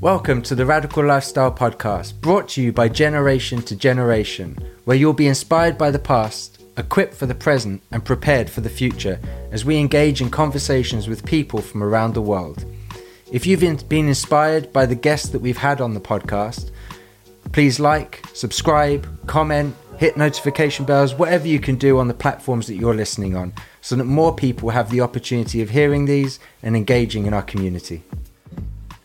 [0.00, 5.12] Welcome to the Radical Lifestyle Podcast, brought to you by Generation to Generation, where you'll
[5.12, 9.18] be inspired by the past, equipped for the present, and prepared for the future
[9.50, 12.64] as we engage in conversations with people from around the world.
[13.32, 16.70] If you've been inspired by the guests that we've had on the podcast,
[17.50, 22.76] please like, subscribe, comment, hit notification bells, whatever you can do on the platforms that
[22.76, 27.26] you're listening on, so that more people have the opportunity of hearing these and engaging
[27.26, 28.04] in our community.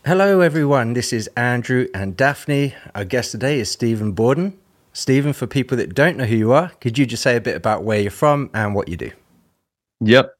[0.06, 0.92] Hello, everyone.
[0.92, 2.74] This is Andrew and Daphne.
[2.94, 4.58] Our guest today is Steven Borden.
[4.92, 7.56] Steven, for people that don't know who you are, could you just say a bit
[7.56, 9.10] about where you're from and what you do?
[10.00, 10.30] Yep.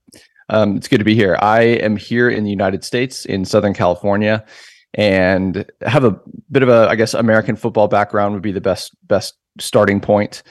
[0.51, 1.39] Um, it's good to be here.
[1.41, 4.45] I am here in the United States in Southern California
[4.93, 8.95] and have a bit of a, I guess, American football background would be the best,
[9.05, 10.43] best starting point.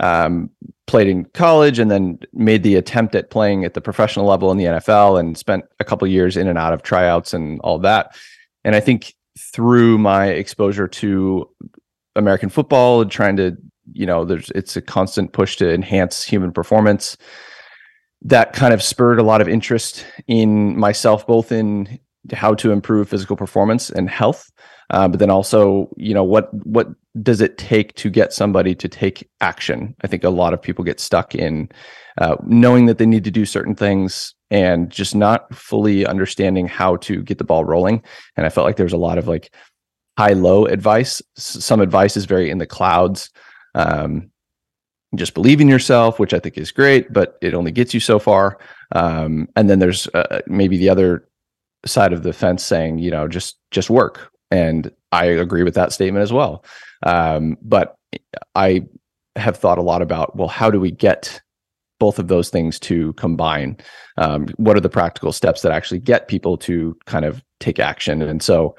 [0.00, 0.48] Um,
[0.86, 4.56] played in college and then made the attempt at playing at the professional level in
[4.56, 8.16] the NFL and spent a couple years in and out of tryouts and all that
[8.64, 11.48] and I think through my exposure to
[12.14, 13.56] American football, and trying to,
[13.92, 17.16] you know, there's it's a constant push to enhance human performance.
[18.20, 21.98] That kind of spurred a lot of interest in myself, both in
[22.32, 24.51] how to improve physical performance and health,
[24.92, 26.88] uh, but then also, you know, what what
[27.22, 29.94] does it take to get somebody to take action?
[30.02, 31.70] I think a lot of people get stuck in
[32.18, 36.96] uh, knowing that they need to do certain things and just not fully understanding how
[36.96, 38.02] to get the ball rolling.
[38.36, 39.54] And I felt like there was a lot of like
[40.18, 41.22] high low advice.
[41.36, 43.30] Some advice is very in the clouds.
[43.74, 44.30] Um,
[45.14, 48.18] just believe in yourself, which I think is great, but it only gets you so
[48.18, 48.58] far.
[48.92, 51.28] Um, and then there's uh, maybe the other
[51.84, 54.31] side of the fence saying, you know, just just work.
[54.52, 56.62] And I agree with that statement as well.
[57.04, 57.96] Um, but
[58.54, 58.82] I
[59.36, 61.40] have thought a lot about well, how do we get
[61.98, 63.78] both of those things to combine?
[64.18, 68.20] Um, what are the practical steps that actually get people to kind of take action?
[68.20, 68.76] And so,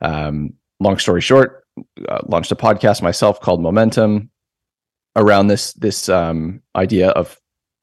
[0.00, 1.64] um, long story short,
[2.08, 4.30] uh, launched a podcast myself called Momentum
[5.16, 7.36] around this this um, idea of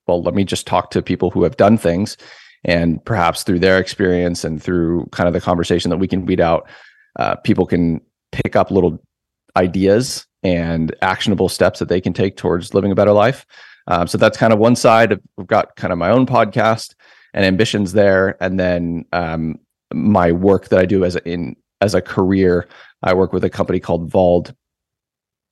[0.08, 2.16] well, let me just talk to people who have done things,
[2.64, 6.40] and perhaps through their experience and through kind of the conversation that we can weed
[6.40, 6.68] out,
[7.18, 8.02] uh, people can
[8.32, 9.02] pick up little
[9.56, 13.46] ideas and actionable steps that they can take towards living a better life.
[13.88, 15.20] Um, so that's kind of one side.
[15.40, 16.96] I've got kind of my own podcast
[17.34, 19.60] and ambitions there, and then um,
[19.94, 22.68] my work that I do as a, in as a career.
[23.04, 24.56] I work with a company called Vald,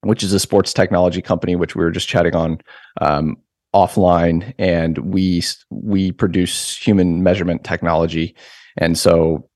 [0.01, 2.61] which is a sports technology company, which we were just chatting on
[3.01, 3.37] um,
[3.73, 8.35] offline, and we we produce human measurement technology,
[8.77, 9.49] and so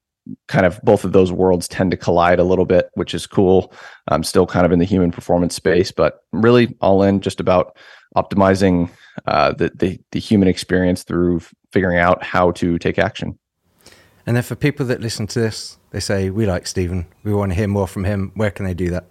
[0.47, 3.74] kind of both of those worlds tend to collide a little bit, which is cool.
[4.08, 7.78] I'm still kind of in the human performance space, but really all in just about
[8.16, 8.90] optimizing
[9.25, 11.41] uh, the, the, the human experience through
[11.72, 13.38] figuring out how to take action.
[14.25, 17.52] And then for people that listen to this, they say we like Steven, we want
[17.52, 18.31] to hear more from him.
[18.36, 19.06] Where can they do that?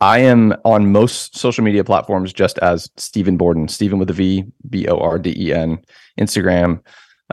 [0.00, 4.44] I am on most social media platforms just as Steven Borden, Steven with a V,
[4.68, 5.78] B O R D E N,
[6.20, 6.82] Instagram,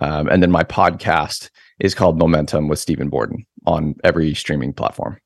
[0.02, 5.18] um, and then my podcast is called Momentum with Steven Borden on every streaming platform.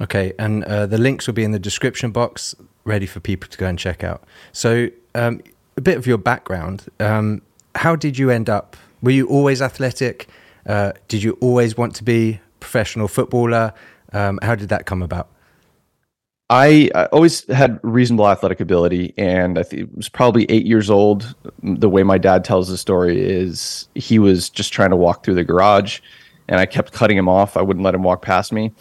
[0.00, 2.54] Okay, and uh, the links will be in the description box,
[2.84, 4.24] ready for people to go and check out.
[4.52, 5.42] So, um,
[5.76, 6.86] a bit of your background.
[6.98, 7.42] Um,
[7.74, 8.76] how did you end up?
[9.02, 10.28] Were you always athletic?
[10.66, 13.72] Uh, did you always want to be professional footballer?
[14.12, 15.28] Um, how did that come about?
[16.50, 20.90] I, I, always had reasonable athletic ability, and I think it was probably eight years
[20.90, 21.32] old.
[21.62, 25.36] The way my dad tells the story is he was just trying to walk through
[25.36, 26.00] the garage,
[26.48, 27.56] and I kept cutting him off.
[27.56, 28.72] I wouldn't let him walk past me.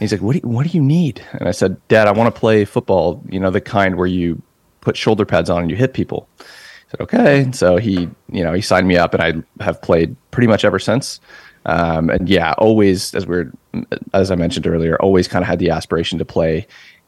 [0.00, 2.34] He's like, "What do you, what do you need?" And I said, "Dad, I want
[2.34, 3.22] to play football.
[3.30, 4.42] You know, the kind where you
[4.80, 6.44] put shoulder pads on and you hit people." I
[6.90, 10.16] said, "Okay." And so he, you know, he signed me up, and I have played
[10.32, 11.20] pretty much ever since.
[11.66, 13.52] Um, and yeah, always as we're
[14.12, 16.66] as I mentioned earlier, always kind of had the aspiration to play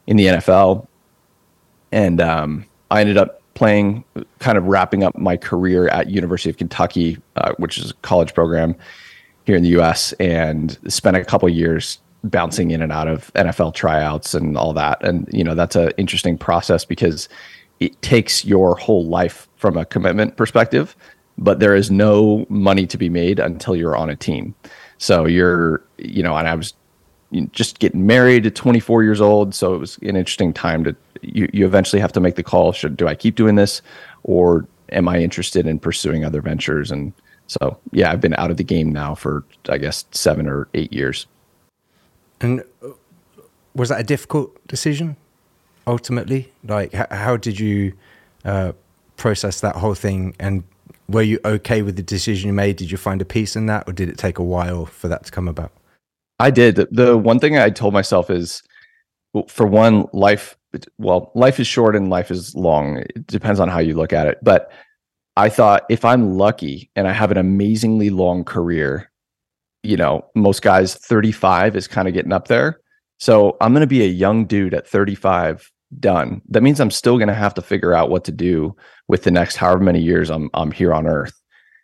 [0.09, 0.87] in the NFL,
[1.91, 4.03] and um, I ended up playing,
[4.39, 8.33] kind of wrapping up my career at University of Kentucky, uh, which is a college
[8.33, 8.75] program
[9.45, 13.75] here in the U.S., and spent a couple years bouncing in and out of NFL
[13.75, 15.01] tryouts and all that.
[15.03, 17.29] And, you know, that's an interesting process because
[17.79, 20.95] it takes your whole life from a commitment perspective,
[21.37, 24.55] but there is no money to be made until you're on a team.
[24.97, 26.73] So you're, you know, and I was
[27.51, 29.53] just getting married at 24 years old.
[29.53, 32.71] So it was an interesting time to, you, you eventually have to make the call.
[32.71, 33.81] Should, do I keep doing this
[34.23, 36.91] or am I interested in pursuing other ventures?
[36.91, 37.13] And
[37.47, 40.91] so, yeah, I've been out of the game now for, I guess, seven or eight
[40.93, 41.27] years.
[42.41, 42.89] And uh,
[43.75, 45.15] was that a difficult decision
[45.85, 46.51] ultimately?
[46.63, 47.93] Like, h- how did you
[48.45, 48.73] uh,
[49.17, 50.35] process that whole thing?
[50.39, 50.63] And
[51.07, 52.77] were you okay with the decision you made?
[52.77, 55.25] Did you find a peace in that, or did it take a while for that
[55.25, 55.71] to come about?
[56.39, 56.75] I did.
[56.91, 58.63] The, one thing I told myself is,
[59.47, 60.57] for one, life.
[60.97, 62.97] Well, life is short and life is long.
[62.97, 64.37] It depends on how you look at it.
[64.41, 64.71] But
[65.35, 69.11] I thought if I'm lucky and I have an amazingly long career,
[69.83, 72.81] you know, most guys 35 is kind of getting up there.
[73.19, 76.41] So I'm going to be a young dude at 35 done.
[76.49, 78.75] That means I'm still going to have to figure out what to do
[79.07, 81.33] with the next however many years I'm I'm here on earth.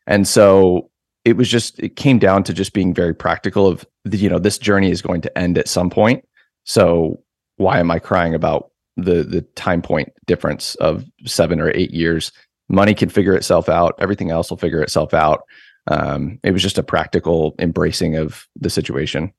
[0.08, 0.90] And so
[1.26, 4.40] it was just it came down to just being very practical of the, you know
[4.40, 6.26] this journey is going to end at some point.
[6.64, 7.22] So
[7.58, 12.32] why am I crying about the the time point difference of 7 or 8 years?
[12.70, 15.44] Money can figure itself out, everything else will figure itself out.
[15.88, 19.32] Um, it was just a practical embracing of the situation.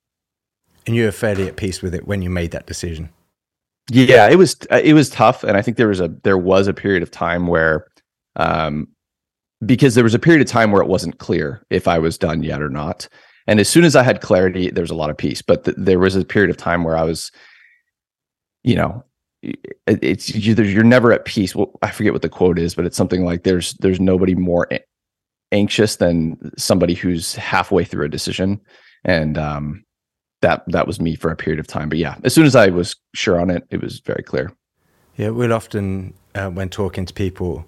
[0.87, 3.09] And you were fairly at peace with it when you made that decision.
[3.91, 6.75] Yeah, it was it was tough, and I think there was a there was a
[6.75, 7.87] period of time where,
[8.35, 8.89] um,
[9.65, 12.43] because there was a period of time where it wasn't clear if I was done
[12.43, 13.09] yet or not.
[13.47, 15.41] And as soon as I had clarity, there was a lot of peace.
[15.41, 17.31] But th- there was a period of time where I was,
[18.65, 19.05] you know,
[19.43, 21.55] it, it's you're, never at peace.
[21.55, 24.67] Well, I forget what the quote is, but it's something like there's there's nobody more
[24.73, 24.81] a-
[25.53, 28.61] anxious than somebody who's halfway through a decision.
[29.05, 29.85] And um,
[30.43, 31.89] that that was me for a period of time.
[31.89, 34.53] But yeah, as soon as I was sure on it, it was very clear.
[35.17, 37.65] Yeah, we'll often uh, when talking to people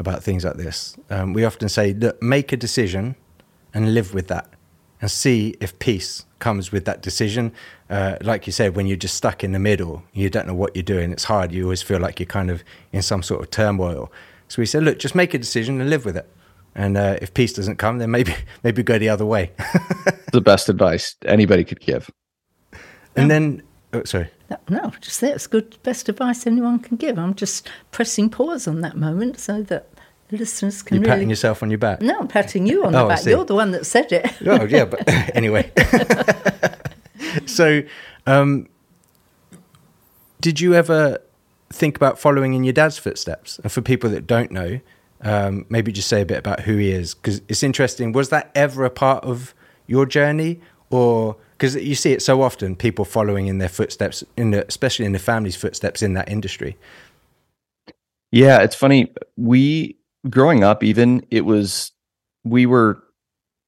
[0.00, 3.14] about things like this, um, we often say, look, make a decision
[3.72, 4.48] and live with that,
[5.00, 7.52] and see if peace comes with that decision.
[7.88, 10.74] Uh, like you said, when you're just stuck in the middle, you don't know what
[10.74, 11.12] you're doing.
[11.12, 11.52] It's hard.
[11.52, 14.10] You always feel like you're kind of in some sort of turmoil.
[14.48, 16.28] So we said, look, just make a decision and live with it.
[16.74, 19.52] And uh, if peace doesn't come, then maybe maybe go the other way.
[20.32, 22.10] the best advice anybody could give.
[23.16, 24.28] And then, oh, sorry.
[24.68, 25.34] No, just that.
[25.34, 27.18] It's good, best advice anyone can give.
[27.18, 29.88] I'm just pressing pause on that moment so that
[30.32, 31.10] listeners can You're really.
[31.12, 32.00] patting yourself on your back.
[32.00, 33.24] No, I'm patting you on Oh, the back.
[33.24, 34.26] You're the one that said it.
[34.46, 35.02] oh yeah, but
[35.36, 35.70] anyway.
[37.46, 37.82] so,
[38.26, 38.68] um,
[40.40, 41.18] did you ever
[41.72, 43.58] think about following in your dad's footsteps?
[43.60, 44.80] And for people that don't know,
[45.22, 48.12] um, maybe just say a bit about who he is, because it's interesting.
[48.12, 49.54] Was that ever a part of
[49.86, 50.60] your journey,
[50.90, 55.04] or because you see it so often, people following in their footsteps, in the, especially
[55.04, 56.74] in the family's footsteps in that industry?
[58.32, 59.12] Yeah, it's funny.
[59.36, 59.98] We
[60.30, 61.92] growing up, even it was
[62.44, 63.02] we were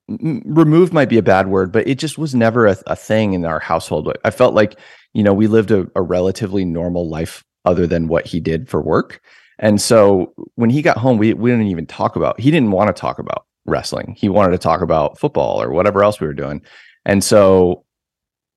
[0.08, 3.44] removed might be a bad word, but it just was never a, a thing in
[3.44, 4.10] our household.
[4.24, 4.78] I felt like
[5.12, 8.80] you know we lived a, a relatively normal life other than what he did for
[8.80, 9.20] work,
[9.58, 12.40] and so when he got home, we we didn't even talk about.
[12.40, 14.16] He didn't want to talk about wrestling.
[14.18, 16.62] He wanted to talk about football or whatever else we were doing,
[17.04, 17.84] and so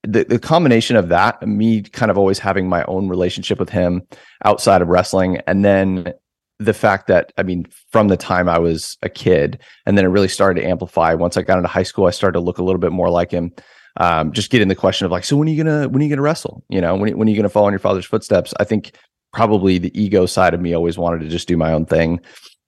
[0.04, 4.04] the, the combination of that, me kind of always having my own relationship with him
[4.44, 6.14] outside of wrestling, and then
[6.60, 10.10] the fact that I mean, from the time I was a kid, and then it
[10.10, 11.14] really started to amplify.
[11.14, 13.32] Once I got into high school, I started to look a little bit more like
[13.32, 13.52] him.
[13.98, 16.10] Um, just getting the question of like, so when are you gonna when are you
[16.10, 16.64] gonna wrestle?
[16.70, 18.54] You know, when when are you gonna follow in your father's footsteps?
[18.60, 18.94] I think
[19.34, 22.20] probably the ego side of me always wanted to just do my own thing,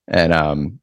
[0.08, 0.80] and um,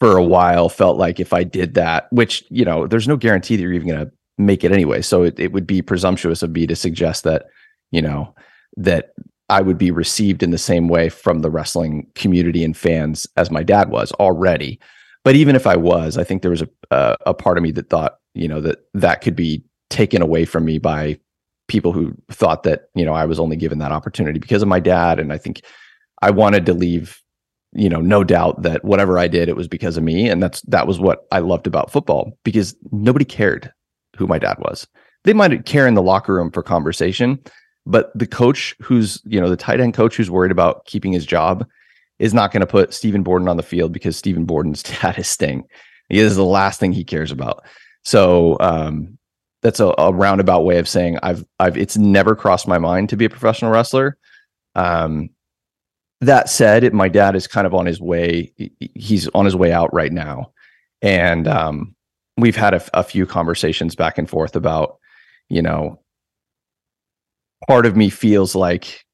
[0.00, 3.56] for a while felt like if I did that, which you know, there's no guarantee
[3.56, 5.02] that you're even gonna make it anyway.
[5.02, 7.46] So it, it would be presumptuous of me to suggest that,
[7.90, 8.34] you know,
[8.76, 9.12] that
[9.48, 13.50] I would be received in the same way from the wrestling community and fans as
[13.50, 14.78] my dad was already.
[15.24, 17.72] But even if I was, I think there was a a, a part of me
[17.72, 21.18] that thought, you know, that that could be taken away from me by
[21.68, 24.80] people who thought that, you know, I was only given that opportunity because of my
[24.80, 25.18] dad.
[25.18, 25.62] And I think
[26.22, 27.20] I wanted to leave,
[27.76, 30.28] you know, no doubt that whatever I did, it was because of me.
[30.28, 33.72] And that's that was what I loved about football because nobody cared
[34.16, 34.86] who my dad was.
[35.24, 37.38] They might care in the locker room for conversation,
[37.84, 41.26] but the coach who's, you know, the tight end coach who's worried about keeping his
[41.26, 41.66] job
[42.18, 45.28] is not going to put Steven Borden on the field because Steven Borden's dad is
[45.28, 45.64] Sting.
[46.08, 47.64] He is the last thing he cares about.
[48.04, 49.18] So um,
[49.60, 53.16] that's a, a, roundabout way of saying I've I've it's never crossed my mind to
[53.16, 54.16] be a professional wrestler.
[54.76, 55.30] Um,
[56.20, 58.52] that said, my dad is kind of on his way.
[58.94, 60.52] He's on his way out right now,
[61.02, 61.94] and um,
[62.36, 64.98] we've had a, a few conversations back and forth about,
[65.48, 66.00] you know,
[67.68, 69.04] part of me feels like,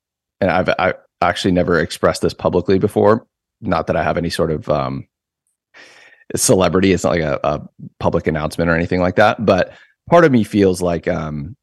[0.40, 3.26] and I've I actually never expressed this publicly before.
[3.61, 5.06] Not that I have any sort of um,
[6.37, 6.92] celebrity.
[6.92, 7.61] It's not like a, a,
[8.00, 9.44] public announcement or anything like that.
[9.44, 9.73] But
[10.11, 11.56] part of me feels like um,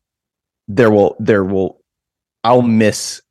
[0.67, 1.81] there will there will
[2.43, 3.21] I'll miss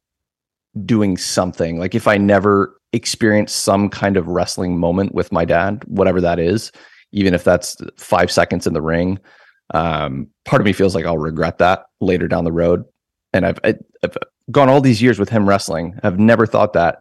[0.84, 1.78] doing something.
[1.78, 6.38] Like if I never experience some kind of wrestling moment with my dad, whatever that
[6.38, 6.72] is,
[7.12, 9.18] even if that's five seconds in the ring.
[9.74, 12.84] Um, part of me feels like I'll regret that later down the road.
[13.32, 14.16] And I've, I've
[14.50, 15.98] gone all these years with him wrestling.
[16.02, 17.00] I've never thought that,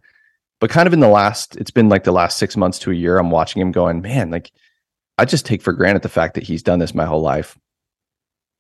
[0.60, 2.96] but kind of in the last, it's been like the last six months to a
[2.96, 3.17] year.
[3.17, 4.51] I'm watching him going, man, like
[5.17, 7.57] I just take for granted the fact that he's done this my whole life.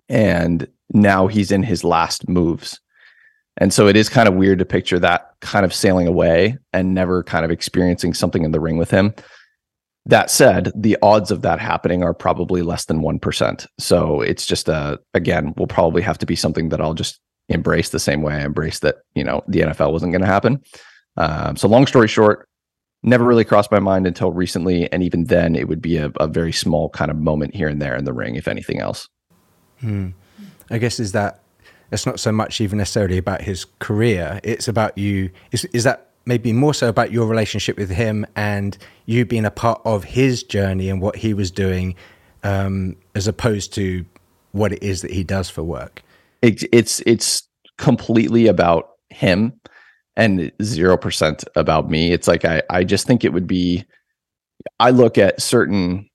[0.09, 2.79] and now he's in his last moves.
[3.57, 6.93] And so it is kind of weird to picture that kind of sailing away and
[6.93, 9.13] never kind of experiencing something in the ring with him.
[10.05, 13.67] That said, the odds of that happening are probably less than 1%.
[13.79, 17.89] So it's just a, again, will probably have to be something that I'll just embrace
[17.89, 20.61] the same way I embraced that, you know, the NFL wasn't going to happen.
[21.17, 22.47] Um, so long story short,
[23.03, 24.91] never really crossed my mind until recently.
[24.93, 27.81] And even then it would be a, a very small kind of moment here and
[27.81, 29.09] there in the ring, if anything else.
[29.79, 30.09] Hmm.
[30.69, 31.41] I guess is that
[31.91, 34.39] it's not so much even necessarily about his career.
[34.43, 35.29] It's about you.
[35.51, 39.51] Is, is that maybe more so about your relationship with him and you being a
[39.51, 41.95] part of his journey and what he was doing,
[42.43, 44.05] um, as opposed to
[44.51, 46.03] what it is that he does for work?
[46.41, 49.53] It, it's it's completely about him
[50.15, 52.11] and zero percent about me.
[52.11, 53.85] It's like I I just think it would be.
[54.79, 56.09] I look at certain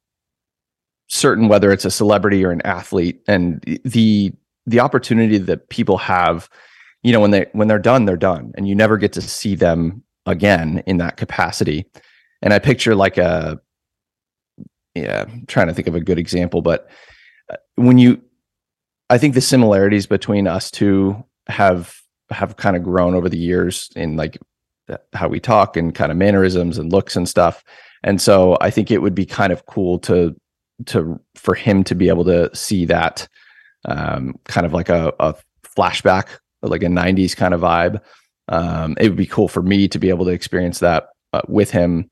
[1.09, 4.33] certain whether it's a celebrity or an athlete and the
[4.67, 6.49] the opportunity that people have
[7.03, 9.55] you know when they when they're done they're done and you never get to see
[9.55, 11.85] them again in that capacity.
[12.43, 13.61] And i picture like a
[14.95, 16.89] yeah I'm trying to think of a good example but
[17.51, 18.21] uh, when you
[19.11, 21.97] i think the similarities between us two have
[22.31, 24.39] have kind of grown over the years in like
[25.13, 27.63] how we talk and kind of mannerisms and looks and stuff.
[28.05, 30.35] And so i think it would be kind of cool to
[30.87, 33.29] to for him to be able to see that
[33.87, 35.35] um, kind of like a, a,
[35.77, 36.29] flashback,
[36.63, 38.01] like a '90s kind of vibe.
[38.49, 41.71] Um, it would be cool for me to be able to experience that uh, with
[41.71, 42.11] him.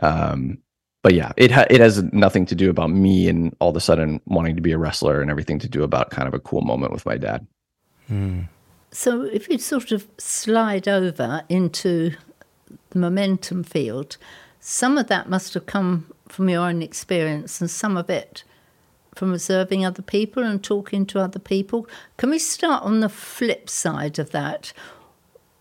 [0.00, 0.58] Um,
[1.02, 3.80] but yeah, it ha- it has nothing to do about me and all of a
[3.80, 6.62] sudden wanting to be a wrestler and everything to do about kind of a cool
[6.62, 7.46] moment with my dad.
[8.08, 8.42] Hmm.
[8.92, 12.12] So if you sort of slide over into
[12.90, 14.16] the momentum field,
[14.60, 18.44] some of that must have come from your own experience and some of it
[19.14, 21.86] from observing other people and talking to other people.
[22.16, 24.72] Can we start on the flip side of that?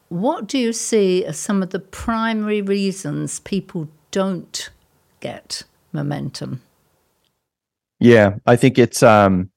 [0.09, 4.69] What do you see as some of the primary reasons people don't
[5.19, 6.61] get momentum?
[7.99, 9.51] Yeah, I think it's um,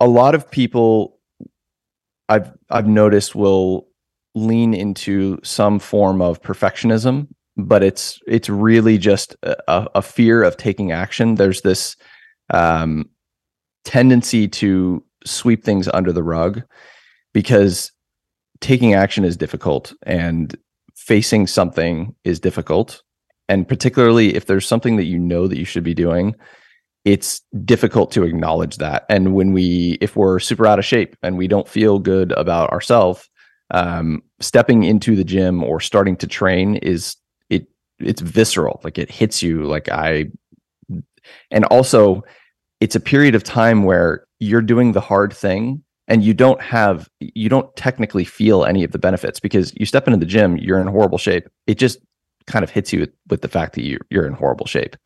[0.00, 1.18] a lot of people
[2.28, 3.88] I've I've noticed will
[4.34, 10.56] lean into some form of perfectionism but it's it's really just a, a fear of
[10.56, 11.34] taking action.
[11.34, 11.96] There's this
[12.54, 13.10] um,
[13.84, 16.62] tendency to sweep things under the rug
[17.34, 17.90] because
[18.60, 20.56] taking action is difficult and
[20.96, 23.02] facing something is difficult
[23.48, 26.34] and particularly if there's something that you know that you should be doing
[27.04, 31.36] it's difficult to acknowledge that and when we if we're super out of shape and
[31.36, 33.28] we don't feel good about ourselves
[33.70, 37.16] um, stepping into the gym or starting to train is
[38.00, 40.24] it's visceral like it hits you like i
[41.50, 42.22] and also
[42.80, 47.08] it's a period of time where you're doing the hard thing and you don't have
[47.20, 50.80] you don't technically feel any of the benefits because you step into the gym you're
[50.80, 51.48] in horrible shape.
[51.66, 51.98] It just
[52.46, 54.96] kind of hits you with the fact that you, you're in horrible shape.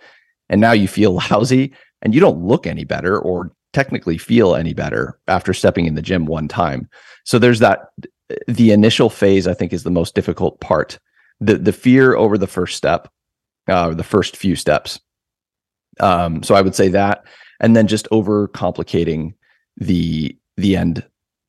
[0.48, 4.74] And now you feel lousy and you don't look any better or technically feel any
[4.74, 6.88] better after stepping in the gym one time.
[7.24, 7.88] So there's that
[8.48, 10.98] the initial phase i think is the most difficult part
[11.42, 13.08] the the fear over the first step,
[13.68, 15.00] uh, the first few steps.
[16.00, 17.24] Um, so I would say that,
[17.60, 19.34] and then just over complicating
[19.76, 21.04] the the end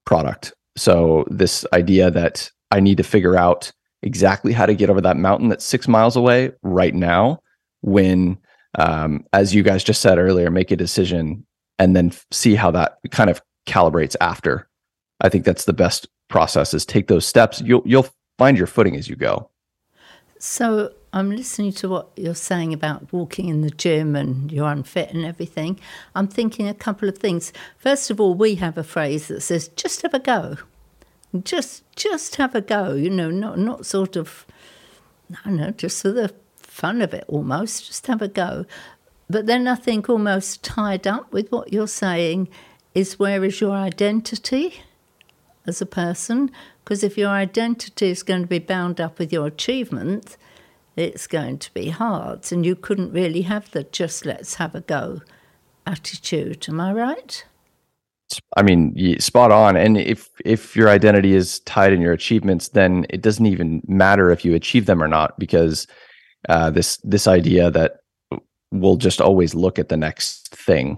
[0.06, 0.54] product.
[0.76, 3.72] So this idea that I need to figure out
[4.02, 7.40] exactly how to get over that mountain that's six miles away right now,
[7.82, 8.38] when
[8.80, 11.46] um, as you guys just said earlier, make a decision
[11.80, 14.68] and then see how that kind of calibrates after.
[15.22, 17.62] I think that's the best process is take those steps.
[17.62, 18.08] You'll you'll
[18.38, 19.50] find your footing as you go.
[20.46, 25.14] So I'm listening to what you're saying about walking in the gym and you're unfit
[25.14, 25.80] and everything.
[26.16, 27.54] I'm thinking a couple of things.
[27.78, 30.58] First of all, we have a phrase that says, just have a go.
[31.46, 34.46] Just just have a go, you know, not not sort of
[35.32, 38.66] I don't know, just for the fun of it almost, just have a go.
[39.30, 42.50] But then I think almost tied up with what you're saying
[42.94, 44.82] is where is your identity
[45.66, 46.52] as a person?
[46.84, 50.38] Because if your identity is going to be bound up with your achievement,
[50.96, 52.52] it's going to be hard.
[52.52, 55.22] And you couldn't really have the just let's have a go
[55.88, 56.66] attitude.
[56.68, 57.46] Am I right?
[58.58, 59.76] I mean, spot on.
[59.76, 64.32] And if if your identity is tied in your achievements, then it doesn't even matter
[64.32, 65.88] if you achieve them or not, because
[66.50, 67.98] uh, this this idea that
[68.72, 70.98] we'll just always look at the next thing.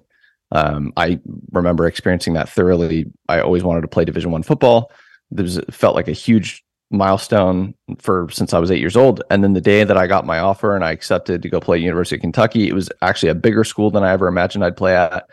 [0.51, 1.19] Um, I
[1.51, 3.11] remember experiencing that thoroughly.
[3.27, 4.91] I always wanted to play Division One football
[5.31, 9.21] was felt like a huge milestone for since I was eight years old.
[9.29, 11.77] And then the day that I got my offer and I accepted to go play
[11.77, 14.77] at University of Kentucky, it was actually a bigger school than I ever imagined I'd
[14.77, 15.27] play at.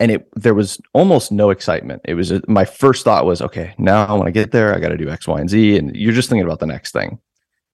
[0.00, 2.02] and it there was almost no excitement.
[2.04, 5.08] It was my first thought was, okay, now I get there, I got to do
[5.08, 7.18] X, Y, and Z, and you're just thinking about the next thing.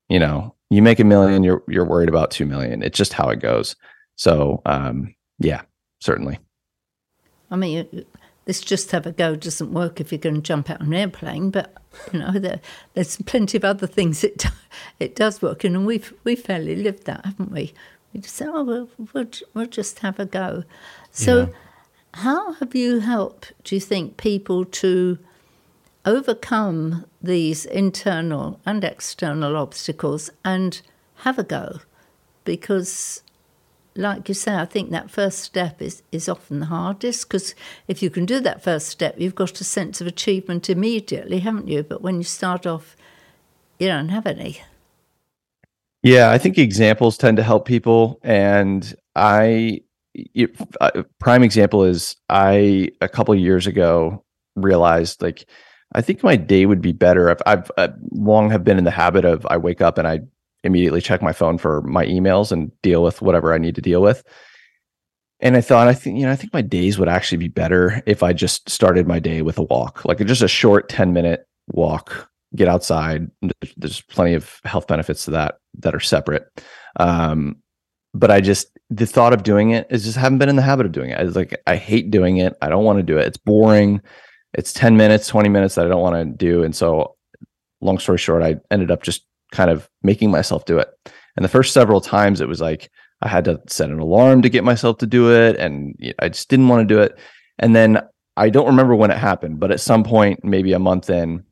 [0.08, 2.82] You know, you make a million, you're you're worried about two million.
[2.82, 3.76] It's just how it goes.
[4.16, 5.62] So, um, yeah,
[6.00, 6.38] certainly.
[7.50, 8.04] I mean,
[8.44, 10.94] this just have a go doesn't work if you're going to jump out of an
[10.94, 11.74] airplane, but
[12.12, 12.60] you know, there,
[12.94, 14.44] there's plenty of other things it
[15.00, 17.72] it does work in, and we've we fairly lived that, haven't we?
[18.12, 20.64] We just say, oh, we'll, we'll, we'll just have a go.
[21.10, 21.38] So.
[21.38, 21.46] Yeah
[22.14, 25.18] how have you helped, do you think, people to
[26.04, 30.80] overcome these internal and external obstacles and
[31.16, 31.80] have a go?
[32.44, 33.22] Because,
[33.96, 37.54] like you say, I think that first step is, is often the hardest because
[37.88, 41.68] if you can do that first step, you've got a sense of achievement immediately, haven't
[41.68, 41.82] you?
[41.82, 42.96] But when you start off,
[43.78, 44.62] you don't have any.
[46.02, 48.20] Yeah, I think examples tend to help people.
[48.22, 49.82] And I
[50.80, 54.24] uh, prime example is I a couple years ago
[54.56, 55.48] realized like
[55.94, 58.90] I think my day would be better if I've, I've long have been in the
[58.90, 60.20] habit of I wake up and I
[60.64, 64.02] immediately check my phone for my emails and deal with whatever I need to deal
[64.02, 64.22] with.
[65.40, 68.02] And I thought I think you know I think my days would actually be better
[68.06, 71.46] if I just started my day with a walk, like just a short 10 minute
[71.68, 73.30] walk, get outside.
[73.76, 76.46] There's plenty of health benefits to that that are separate.
[76.98, 77.56] Um,
[78.12, 80.84] but I just the thought of doing it is just haven't been in the habit
[80.84, 81.18] of doing it.
[81.18, 82.54] I was like, I hate doing it.
[82.60, 83.26] I don't want to do it.
[83.26, 84.02] It's boring.
[84.52, 86.64] It's 10 minutes, 20 minutes that I don't want to do.
[86.64, 87.16] And so
[87.80, 90.88] long story short, I ended up just kind of making myself do it.
[91.36, 92.90] And the first several times it was like
[93.22, 95.56] I had to set an alarm to get myself to do it.
[95.56, 97.18] And I just didn't want to do it.
[97.58, 98.00] And then
[98.36, 101.44] I don't remember when it happened, but at some point, maybe a month in,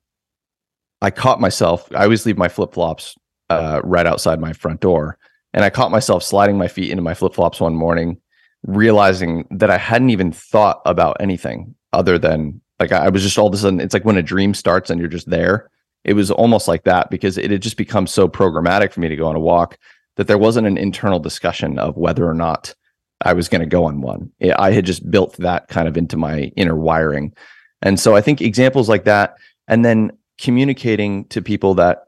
[1.03, 1.89] I caught myself.
[1.95, 3.15] I always leave my flip flops
[3.51, 5.19] uh, right outside my front door.
[5.53, 8.21] And I caught myself sliding my feet into my flip flops one morning,
[8.65, 13.49] realizing that I hadn't even thought about anything other than like I was just all
[13.49, 15.71] of a sudden, it's like when a dream starts and you're just there.
[16.05, 19.17] It was almost like that because it had just become so programmatic for me to
[19.17, 19.79] go on a walk
[20.17, 22.75] that there wasn't an internal discussion of whether or not
[23.23, 24.31] I was going to go on one.
[24.57, 27.35] I had just built that kind of into my inner wiring.
[27.83, 29.35] And so I think examples like that,
[29.67, 32.05] and then communicating to people that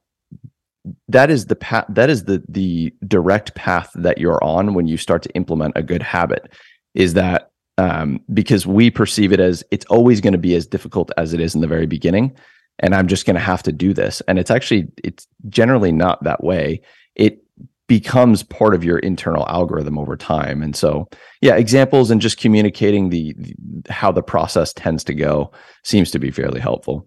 [1.09, 4.96] that is the path that is the the direct path that you're on when you
[4.96, 6.53] start to implement a good habit
[6.94, 11.11] is that um, because we perceive it as it's always going to be as difficult
[11.16, 12.35] as it is in the very beginning
[12.81, 14.21] and i'm just going to have to do this.
[14.27, 16.83] And it's actually it's generally not that way.
[17.14, 17.45] It
[17.87, 20.62] becomes part of your internal algorithm over time.
[20.62, 21.09] And so
[21.40, 25.53] yeah examples and just communicating the, the how the process tends to go
[25.85, 27.07] seems to be fairly helpful.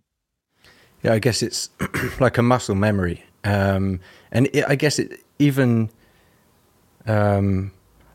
[1.04, 1.70] Yeah i guess it's
[2.20, 3.24] like a muscle memory.
[3.44, 4.00] Um,
[4.32, 5.90] and it, I guess it even
[7.06, 7.72] um,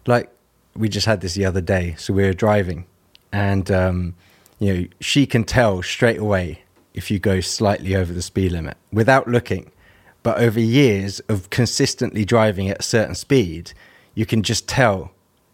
[0.07, 0.31] like
[0.75, 1.94] we just had this the other day.
[1.99, 2.87] So we were driving,
[3.33, 4.14] and um,
[4.59, 6.62] you know she can tell straight away
[6.98, 9.72] if you go slightly over the speed limit without looking.
[10.22, 13.72] But over years of consistently driving at a certain speed,
[14.14, 15.12] you can just tell.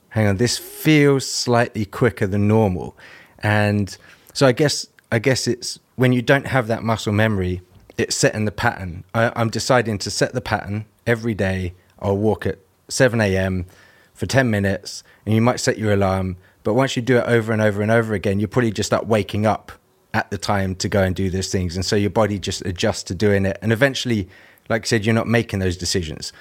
[0.09, 2.97] Hang on, this feels slightly quicker than normal,
[3.41, 3.97] and
[4.33, 7.63] so I guess I guess it's when you don't have that muscle memory
[7.97, 9.05] it's setting the pattern.
[9.15, 11.75] I, I'm deciding to set the pattern every day.
[11.99, 13.67] I'll walk at 7 a.m.
[14.15, 16.37] for 10 minutes, and you might set your alarm.
[16.65, 19.07] But once you do it over and over and over again, you probably just start
[19.07, 19.73] waking up
[20.15, 21.75] at the time to go and do those things.
[21.75, 23.59] And so your body just adjusts to doing it.
[23.61, 24.29] And eventually,
[24.71, 26.33] like I said, you're not making those decisions.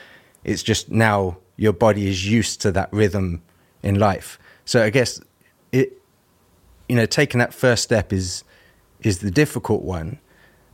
[0.44, 3.42] It's just now your body is used to that rhythm
[3.82, 4.40] in life.
[4.64, 5.20] So I guess
[5.72, 6.00] it,
[6.88, 8.44] you know, taking that first step is
[9.02, 10.20] is the difficult one.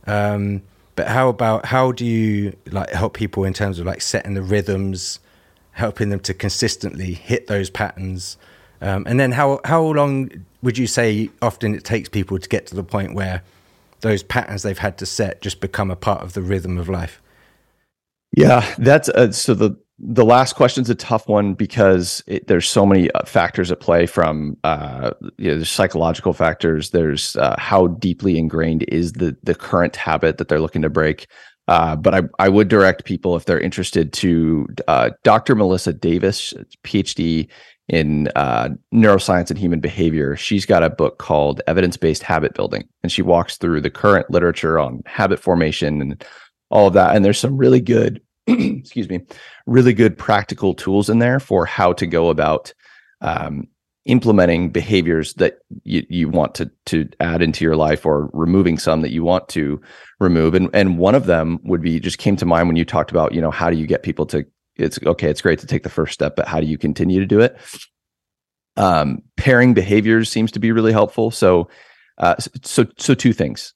[0.06, 0.62] Um,
[0.94, 4.42] but how about how do you like help people in terms of like setting the
[4.42, 5.20] rhythms,
[5.72, 8.36] helping them to consistently hit those patterns,
[8.82, 10.30] um, and then how how long
[10.62, 13.42] would you say often it takes people to get to the point where
[14.00, 17.20] those patterns they've had to set just become a part of the rhythm of life?
[18.36, 22.68] Yeah, that's uh, so the the last question is a tough one because it, there's
[22.68, 27.54] so many uh, factors at play from uh, you know, there's psychological factors there's uh,
[27.58, 31.26] how deeply ingrained is the the current habit that they're looking to break
[31.70, 35.54] uh, but I, I would direct people if they're interested to uh, Dr.
[35.54, 37.48] Melissa Davis, PhD
[37.90, 40.36] in uh, neuroscience and human behavior.
[40.36, 44.30] She's got a book called Evidence Based Habit Building, and she walks through the current
[44.30, 46.24] literature on habit formation and
[46.70, 47.14] all of that.
[47.14, 49.20] And there's some really good excuse me,
[49.66, 52.72] really good practical tools in there for how to go about
[53.20, 53.66] um,
[54.06, 59.02] implementing behaviors that you, you want to to add into your life or removing some
[59.02, 59.80] that you want to
[60.20, 60.54] remove.
[60.54, 63.34] And and one of them would be just came to mind when you talked about,
[63.34, 64.46] you know, how do you get people to
[64.80, 67.26] it's okay, it's great to take the first step, but how do you continue to
[67.26, 67.56] do it?
[68.76, 71.30] Um, pairing behaviors seems to be really helpful.
[71.30, 71.68] So,
[72.18, 73.74] uh, so so two things: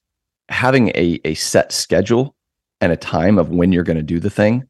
[0.49, 2.35] having a a set schedule
[2.81, 4.63] and a time of when you're going to do the thing,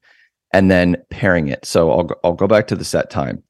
[0.54, 1.66] and then pairing it.
[1.66, 3.44] So I'll I'll go back to the set time.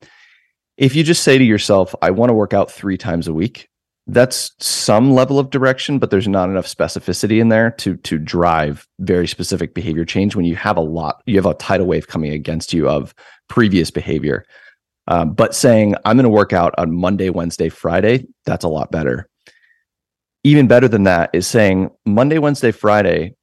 [0.77, 3.69] If you just say to yourself, "I want to work out three times a week,"
[4.07, 8.87] that's some level of direction, but there's not enough specificity in there to to drive
[8.99, 12.31] very specific behavior change when you have a lot, you have a tidal wave coming
[12.31, 13.15] against you of
[13.47, 14.45] previous behavior.
[15.07, 18.91] Um, but saying I'm going to work out on Monday, Wednesday, Friday, that's a lot
[18.91, 19.27] better.
[20.43, 23.35] Even better than that is saying Monday, Wednesday, Friday,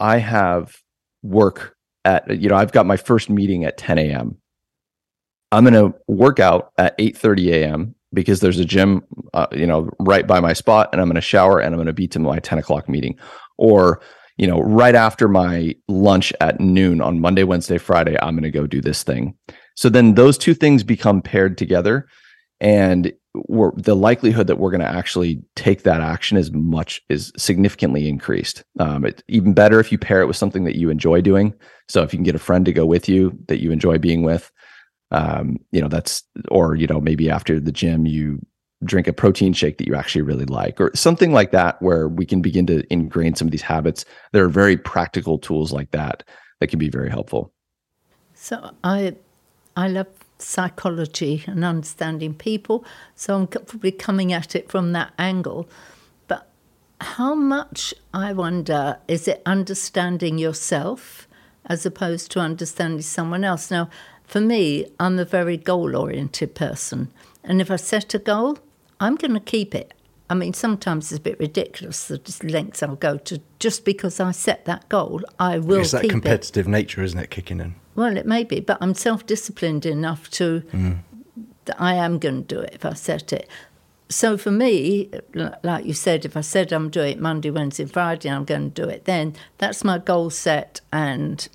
[0.00, 0.76] I have
[1.22, 4.36] work at you know I've got my first meeting at 10 a.m.
[5.52, 9.88] I'm going to work out at 8:30 a.m because there's a gym, uh, you know,
[10.00, 12.18] right by my spot, and I'm going to shower and I'm going to be to
[12.18, 13.16] my 10 o'clock meeting,
[13.58, 14.00] or
[14.38, 18.50] you know, right after my lunch at noon on Monday, Wednesday, Friday, I'm going to
[18.50, 19.36] go do this thing.
[19.76, 22.08] So then those two things become paired together,
[22.60, 23.12] and
[23.46, 28.08] we're, the likelihood that we're going to actually take that action is much is significantly
[28.08, 28.64] increased.
[28.80, 31.54] Um, it's even better if you pair it with something that you enjoy doing.
[31.88, 34.24] So if you can get a friend to go with you that you enjoy being
[34.24, 34.50] with,
[35.10, 38.40] um, you know that's or you know maybe after the gym you
[38.84, 42.24] drink a protein shake that you actually really like or something like that where we
[42.24, 46.22] can begin to ingrain some of these habits there are very practical tools like that
[46.60, 47.52] that can be very helpful.
[48.34, 49.16] So i
[49.76, 50.06] i love
[50.38, 52.84] psychology and understanding people
[53.16, 55.68] so i'm probably coming at it from that angle.
[56.26, 56.48] But
[57.00, 61.26] how much i wonder is it understanding yourself
[61.64, 63.70] as opposed to understanding someone else?
[63.70, 63.90] Now
[64.28, 67.10] for me, I'm a very goal oriented person.
[67.42, 68.58] And if I set a goal,
[69.00, 69.94] I'm going to keep it.
[70.30, 74.32] I mean, sometimes it's a bit ridiculous the lengths I'll go to just because I
[74.32, 75.22] set that goal.
[75.40, 75.80] I will.
[75.80, 76.70] It's that competitive it.
[76.70, 77.74] nature, isn't it, kicking in?
[77.94, 80.98] Well, it may be, but I'm self-disciplined enough to mm.
[81.64, 83.48] that I am going to do it if I set it.
[84.10, 85.10] So for me,
[85.62, 88.82] like you said, if I said I'm doing it Monday, Wednesday, Friday, I'm going to
[88.82, 89.06] do it.
[89.06, 91.48] Then that's my goal set, and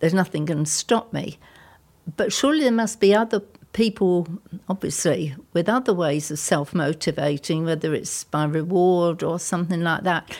[0.00, 1.38] there's nothing going to stop me.
[2.16, 4.26] But surely there must be other people,
[4.68, 10.36] obviously, with other ways of self motivating, whether it's by reward or something like that.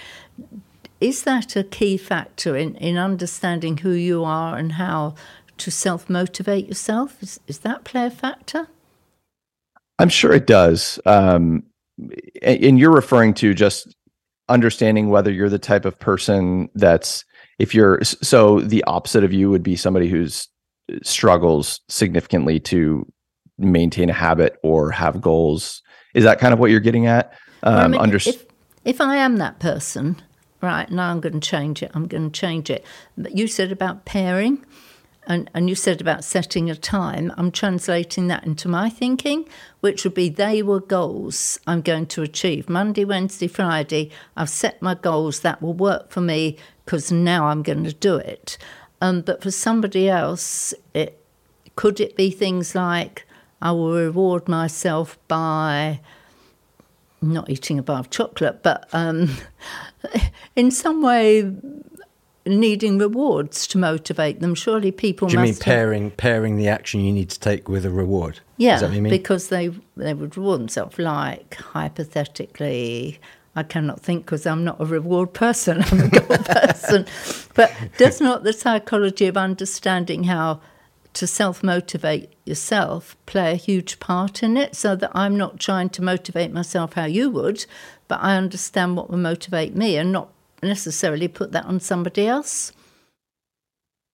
[1.00, 5.14] Is that a key factor in, in understanding who you are and how
[5.58, 7.22] to self motivate yourself?
[7.22, 8.68] Is, is that play a factor?
[9.98, 10.98] I'm sure it does.
[11.06, 11.64] Um,
[12.42, 13.94] and you're referring to just
[14.48, 17.24] understanding whether you're the type of person that's
[17.58, 20.48] if you're so the opposite of you would be somebody who's
[21.02, 23.10] struggles significantly to
[23.58, 25.82] maintain a habit or have goals.
[26.14, 27.32] Is that kind of what you're getting at?
[27.62, 28.46] Um, well, I mean, under- if,
[28.84, 30.16] if I am that person,
[30.62, 32.84] right, now I'm going to change it, I'm going to change it.
[33.16, 34.64] But you said about pairing
[35.26, 37.32] and, and you said about setting a time.
[37.36, 39.46] I'm translating that into my thinking,
[39.80, 42.68] which would be they were goals I'm going to achieve.
[42.68, 47.62] Monday, Wednesday, Friday, I've set my goals that will work for me because now I'm
[47.62, 48.58] going to do it.
[49.00, 51.24] Um, but for somebody else, it
[51.76, 53.26] could it be things like
[53.62, 56.00] I will reward myself by
[57.22, 59.30] not eating a bar of chocolate, but um,
[60.56, 61.52] in some way
[62.46, 64.54] needing rewards to motivate them.
[64.54, 65.28] Surely people.
[65.28, 66.16] Do you mean pairing have...
[66.16, 68.40] pairing the action you need to take with a reward?
[68.56, 70.98] Yeah, because they they would reward themselves.
[70.98, 73.20] Like hypothetically,
[73.56, 77.06] I cannot think because I'm not a reward person, I'm a goal person.
[77.54, 80.60] But does not the psychology of understanding how
[81.12, 85.90] to self motivate yourself play a huge part in it so that I'm not trying
[85.90, 87.66] to motivate myself how you would,
[88.06, 90.32] but I understand what will motivate me and not
[90.62, 92.72] necessarily put that on somebody else?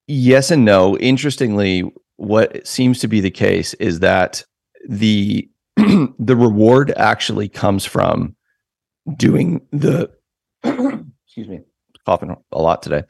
[0.07, 0.97] Yes and no.
[0.99, 4.45] Interestingly, what seems to be the case is that
[4.89, 8.35] the the reward actually comes from
[9.17, 10.11] doing the
[10.65, 11.61] excuse me
[12.05, 13.03] coughing a lot today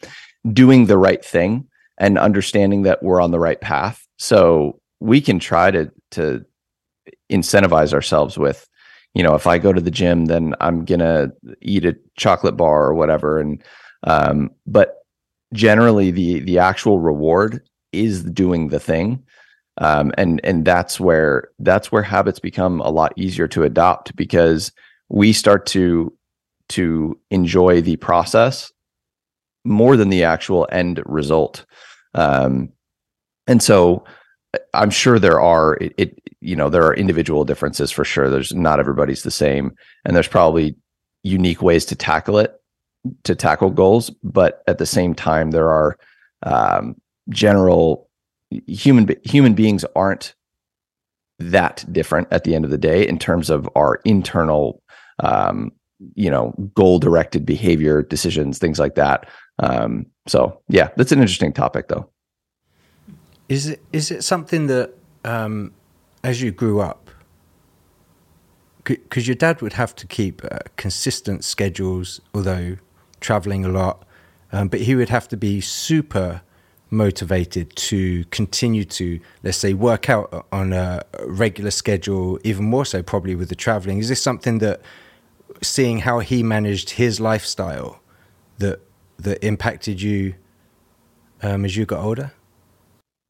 [0.52, 1.66] doing the right thing
[1.98, 4.06] and understanding that we're on the right path.
[4.18, 6.44] So we can try to to
[7.30, 8.68] incentivize ourselves with
[9.14, 11.30] you know if i go to the gym then i'm gonna
[11.60, 13.38] eat a chocolate bar or whatever.
[13.38, 13.62] And
[14.04, 14.96] um but
[15.52, 19.22] generally the the actual reward is doing the thing.
[19.78, 24.72] Um and and that's where that's where habits become a lot easier to adopt because
[25.08, 26.12] we start to
[26.68, 28.72] to enjoy the process
[29.64, 31.64] more than the actual end result.
[32.14, 32.72] Um,
[33.46, 34.04] and so
[34.74, 38.30] i'm sure there are it, it, you know there are individual differences for sure.
[38.30, 39.72] There's not everybody's the same
[40.04, 40.76] and there's probably
[41.22, 42.54] unique ways to tackle it
[43.24, 45.96] to tackle goals but at the same time there are
[46.42, 46.96] um,
[47.28, 48.08] general
[48.66, 50.34] human human beings aren't
[51.38, 54.82] that different at the end of the day in terms of our internal
[55.20, 55.72] um,
[56.14, 61.52] you know goal directed behavior decisions things like that um, so yeah that's an interesting
[61.52, 62.08] topic though
[63.48, 64.92] is it is it something that
[65.24, 65.72] um,
[66.22, 67.10] as you grew up
[68.84, 72.76] because your dad would have to keep uh, consistent schedules although
[73.20, 74.06] traveling a lot
[74.52, 76.42] um, but he would have to be super
[76.90, 83.02] motivated to continue to, let's say, work out on a regular schedule, even more so
[83.02, 83.98] probably with the traveling?
[83.98, 84.80] Is this something that,
[85.62, 88.00] seeing how he managed his lifestyle,
[88.58, 88.80] that
[89.18, 90.34] that impacted you
[91.42, 92.32] um, as you got older?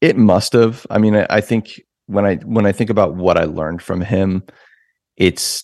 [0.01, 0.85] It must have.
[0.89, 4.01] I mean, I, I think when I when I think about what I learned from
[4.01, 4.43] him,
[5.15, 5.63] it's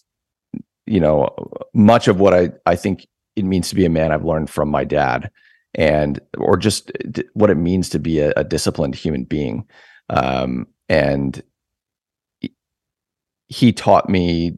[0.86, 1.30] you know
[1.74, 4.70] much of what I I think it means to be a man I've learned from
[4.70, 5.32] my dad
[5.76, 6.92] and or just
[7.34, 9.66] what it means to be a, a disciplined human being
[10.10, 11.42] um, and
[13.48, 14.58] he taught me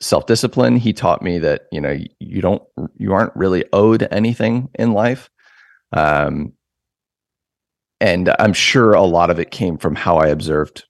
[0.00, 0.76] self-discipline.
[0.76, 2.62] He taught me that you know you don't
[2.96, 5.30] you aren't really owed anything in life.
[5.92, 6.52] Um,
[8.02, 10.84] and i'm sure a lot of it came from how i observed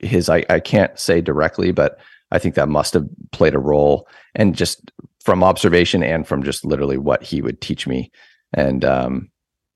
[0.00, 2.00] his I, I can't say directly but
[2.32, 4.08] i think that must have played a role.
[4.34, 4.90] And just
[5.26, 8.12] from observation and from just literally what he would teach me.
[8.54, 9.28] And um,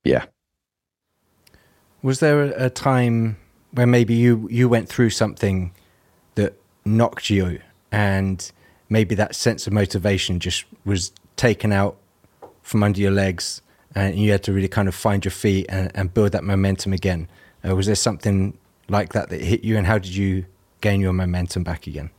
[0.05, 0.27] yeah.
[2.03, 3.37] Was there a, time
[3.73, 5.75] where maybe you you went through something
[6.37, 8.51] that knocked you, and
[8.91, 11.97] maybe that sense of motivation just was taken out
[12.63, 13.63] from under your legs,
[13.95, 16.93] and you had to really kind of find your feet and, and build that momentum
[16.93, 17.29] again?
[17.67, 20.45] Uh, was there something like that that hit you, and how did you
[20.81, 22.11] gain your momentum back again?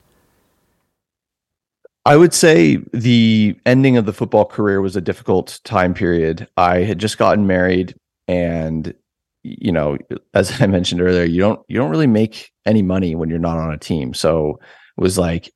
[2.03, 6.47] I would say the ending of the football career was a difficult time period.
[6.57, 7.93] I had just gotten married
[8.27, 8.93] and
[9.43, 9.97] you know,
[10.33, 13.57] as I mentioned earlier, you don't you don't really make any money when you're not
[13.57, 14.13] on a team.
[14.13, 14.59] So
[14.97, 15.51] it was like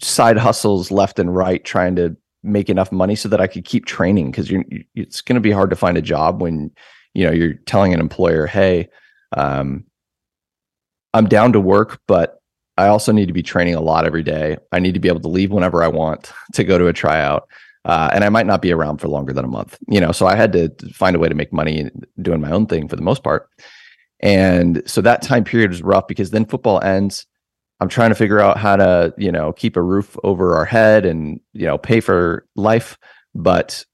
[0.00, 3.86] side hustles left and right trying to make enough money so that I could keep
[3.86, 6.70] training because you're it's going to be hard to find a job when
[7.14, 8.88] you know you're telling an employer, "Hey,
[9.36, 9.84] um,
[11.14, 12.40] I'm down to work, but
[12.76, 14.56] I also need to be training a lot every day.
[14.70, 17.48] I need to be able to leave whenever I want to go to a tryout.
[17.84, 20.12] Uh, and I might not be around for longer than a month, you know.
[20.12, 22.96] So I had to find a way to make money doing my own thing for
[22.96, 23.48] the most part.
[24.20, 27.26] And so that time period was rough because then football ends.
[27.80, 31.06] I'm trying to figure out how to, you know, keep a roof over our head
[31.06, 32.98] and, you know, pay for life.
[33.34, 33.84] But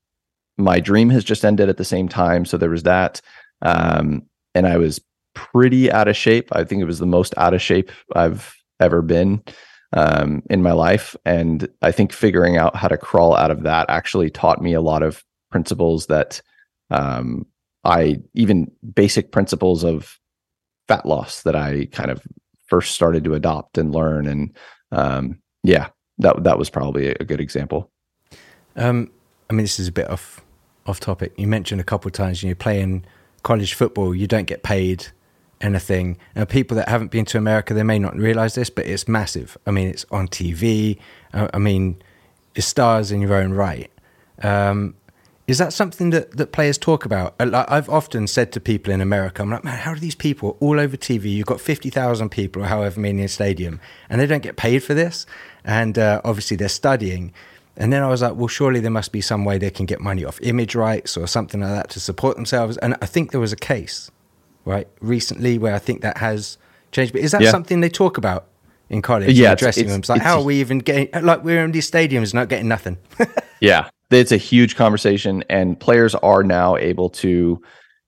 [0.57, 2.45] my dream has just ended at the same time.
[2.45, 3.21] So there was that.
[3.63, 4.23] Um,
[4.55, 5.01] and I was
[5.35, 6.49] pretty out of shape.
[6.53, 9.43] I think it was the most out of shape I've ever been
[9.93, 11.17] um, in my life.
[11.25, 14.81] And I think figuring out how to crawl out of that actually taught me a
[14.81, 16.41] lot of principles that
[16.91, 17.47] um,
[17.85, 20.19] I, even basic principles of
[20.89, 22.23] fat loss that I kind of
[22.67, 24.27] first started to adopt and learn.
[24.27, 24.57] And
[24.93, 27.91] um, yeah, that that was probably a good example.
[28.77, 29.11] Um,
[29.51, 30.45] I mean, this is a bit off
[30.87, 31.33] off topic.
[31.37, 33.05] You mentioned a couple of times you know playing
[33.43, 35.07] college football, you don't get paid
[35.61, 36.19] anything.
[36.35, 39.57] And people that haven't been to America, they may not realize this, but it's massive.
[39.67, 40.99] I mean, it's on TV.
[41.33, 42.03] I mean,
[42.55, 43.91] it's stars in your own right.
[44.43, 44.95] Um,
[45.47, 47.35] is that something that, that players talk about?
[47.39, 50.57] Uh, I've often said to people in America, I'm like, man, how do these people
[50.61, 51.33] all over TV?
[51.33, 54.83] You've got 50,000 people or however many in a stadium, and they don't get paid
[54.83, 55.27] for this.
[55.65, 57.33] And uh, obviously, they're studying.
[57.77, 60.01] And then I was like, well, surely there must be some way they can get
[60.01, 62.79] money off image rights or something like that to support themselves.
[62.79, 64.11] And I think there was a case
[64.65, 66.57] right recently where I think that has
[66.93, 67.13] changed.
[67.13, 67.51] But is that yeah.
[67.51, 68.47] something they talk about
[68.89, 69.37] in college?
[69.37, 70.09] Yeah, in dressing rooms.
[70.09, 71.09] Like, how are we even getting?
[71.23, 72.97] Like, we're in these stadiums, not getting nothing.
[73.61, 77.61] yeah, it's a huge conversation, and players are now able to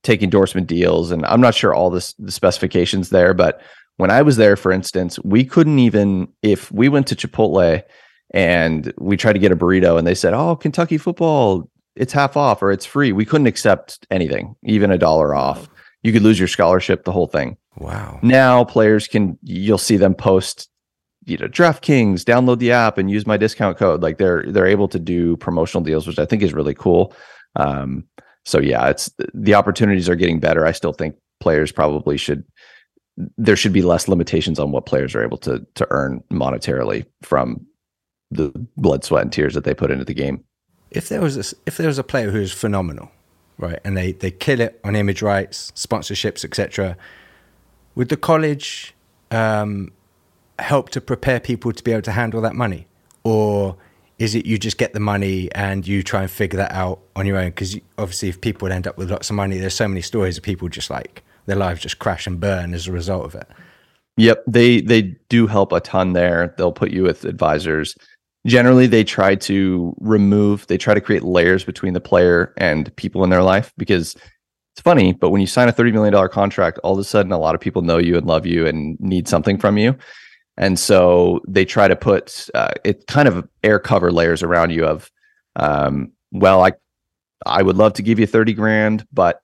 [0.03, 1.11] take endorsement deals.
[1.11, 3.61] And I'm not sure all this, the specifications there, but
[3.97, 7.83] when I was there, for instance, we couldn't even if we went to Chipotle
[8.35, 12.37] and we tried to get a burrito, and they said, "Oh, Kentucky football." It's half
[12.37, 13.13] off or it's free.
[13.13, 15.67] We couldn't accept anything, even a dollar off
[16.07, 17.57] you could lose your scholarship, the whole thing.
[17.79, 18.21] Wow.
[18.23, 20.69] Now players can you'll see them post
[21.27, 24.03] you know DraftKings, download the app and use my discount code.
[24.03, 27.13] Like they're they're able to do promotional deals, which I think is really cool.
[27.57, 28.05] Um,
[28.45, 30.65] so yeah, it's the opportunities are getting better.
[30.65, 32.45] I still think players probably should
[33.37, 37.67] there should be less limitations on what players are able to to earn monetarily from
[38.31, 40.45] the blood, sweat, and tears that they put into the game.
[40.91, 43.11] If there was a, if there was a player who's phenomenal,
[43.59, 43.79] right?
[43.85, 46.97] And they, they kill it on image rights, sponsorships, etc.
[47.95, 48.95] Would the college
[49.31, 49.93] um,
[50.59, 52.87] help to prepare people to be able to handle that money,
[53.25, 53.77] or
[54.19, 57.27] is it you just get the money and you try and figure that out on
[57.27, 57.49] your own?
[57.49, 60.43] Because obviously, if people end up with lots of money, there's so many stories of
[60.43, 63.49] people just like their lives just crash and burn as a result of it.
[64.17, 66.55] Yep, they they do help a ton there.
[66.57, 67.95] They'll put you with advisors.
[68.47, 73.25] Generally, they try to remove, they try to create layers between the player and people
[73.25, 74.15] in their life because
[74.77, 77.39] it's funny, but when you sign a $30 million contract, all of a sudden a
[77.39, 79.97] lot of people know you and love you and need something from you.
[80.57, 84.87] And so they try to put uh, it kind of air cover layers around you
[84.87, 85.11] of,
[85.57, 86.73] um, well, I,
[87.45, 89.41] I would love to give you 30 grand, but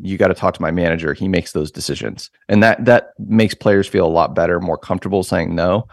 [0.00, 1.14] you got to talk to my manager.
[1.14, 2.30] He makes those decisions.
[2.48, 5.88] And that, that makes players feel a lot better, more comfortable saying no.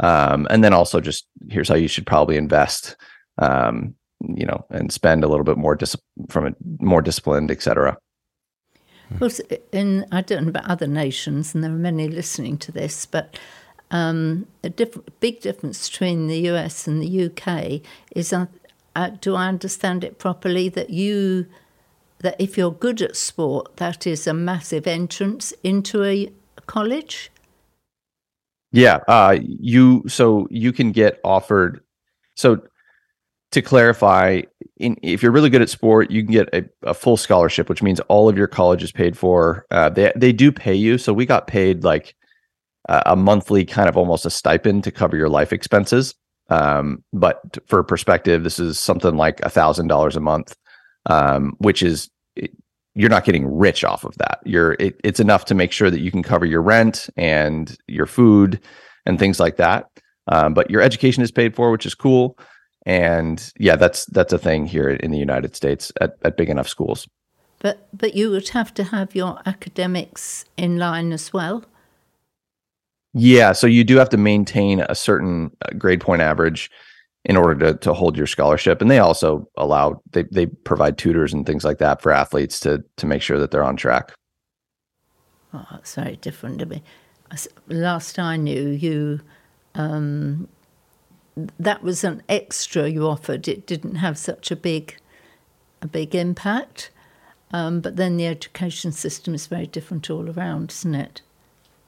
[0.00, 2.96] Um, and then also just here's how you should probably invest,
[3.38, 5.96] um, you know, and spend a little bit more dis-
[6.28, 7.96] from a more disciplined, etc.
[9.20, 9.30] Well,
[9.72, 13.38] in I don't know about other nations, and there are many listening to this, but
[13.90, 17.82] um, a diff- big difference between the US and the UK
[18.14, 18.46] is, uh,
[18.94, 21.46] uh, do I understand it properly that you
[22.20, 26.32] that if you're good at sport, that is a massive entrance into a
[26.66, 27.30] college?
[28.72, 31.82] Yeah, uh, you so you can get offered.
[32.34, 32.62] So
[33.52, 34.42] to clarify,
[34.76, 37.82] in, if you're really good at sport, you can get a, a, full scholarship, which
[37.82, 39.66] means all of your college is paid for.
[39.70, 42.15] Uh, they they do pay you, so we got paid like
[42.88, 46.14] a, monthly kind of almost a stipend to cover your life expenses.
[46.48, 50.56] Um, but for perspective, this is something like a thousand dollars a month,
[51.06, 52.08] um, which is
[52.94, 54.40] you're not getting rich off of that.
[54.44, 58.06] You're it, it's enough to make sure that you can cover your rent and your
[58.06, 58.60] food
[59.04, 59.90] and things like that.
[60.28, 62.38] Um, but your education is paid for, which is cool.
[62.86, 66.68] And yeah, that's that's a thing here in the United States at, at big enough
[66.68, 67.08] schools.
[67.58, 71.64] But but you would have to have your academics in line as well.
[73.18, 76.70] Yeah, so you do have to maintain a certain uh, grade point average
[77.24, 81.32] in order to to hold your scholarship and they also allow they they provide tutors
[81.32, 84.12] and things like that for athletes to to make sure that they're on track.
[85.54, 86.82] Oh it's very different to me.
[87.68, 89.20] Last i knew you
[89.74, 90.46] um,
[91.58, 93.48] that was an extra you offered.
[93.48, 94.98] It didn't have such a big
[95.80, 96.90] a big impact
[97.50, 101.22] um, but then the education system is very different all around isn't it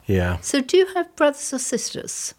[0.09, 2.33] yeah so do you have brothers or sisters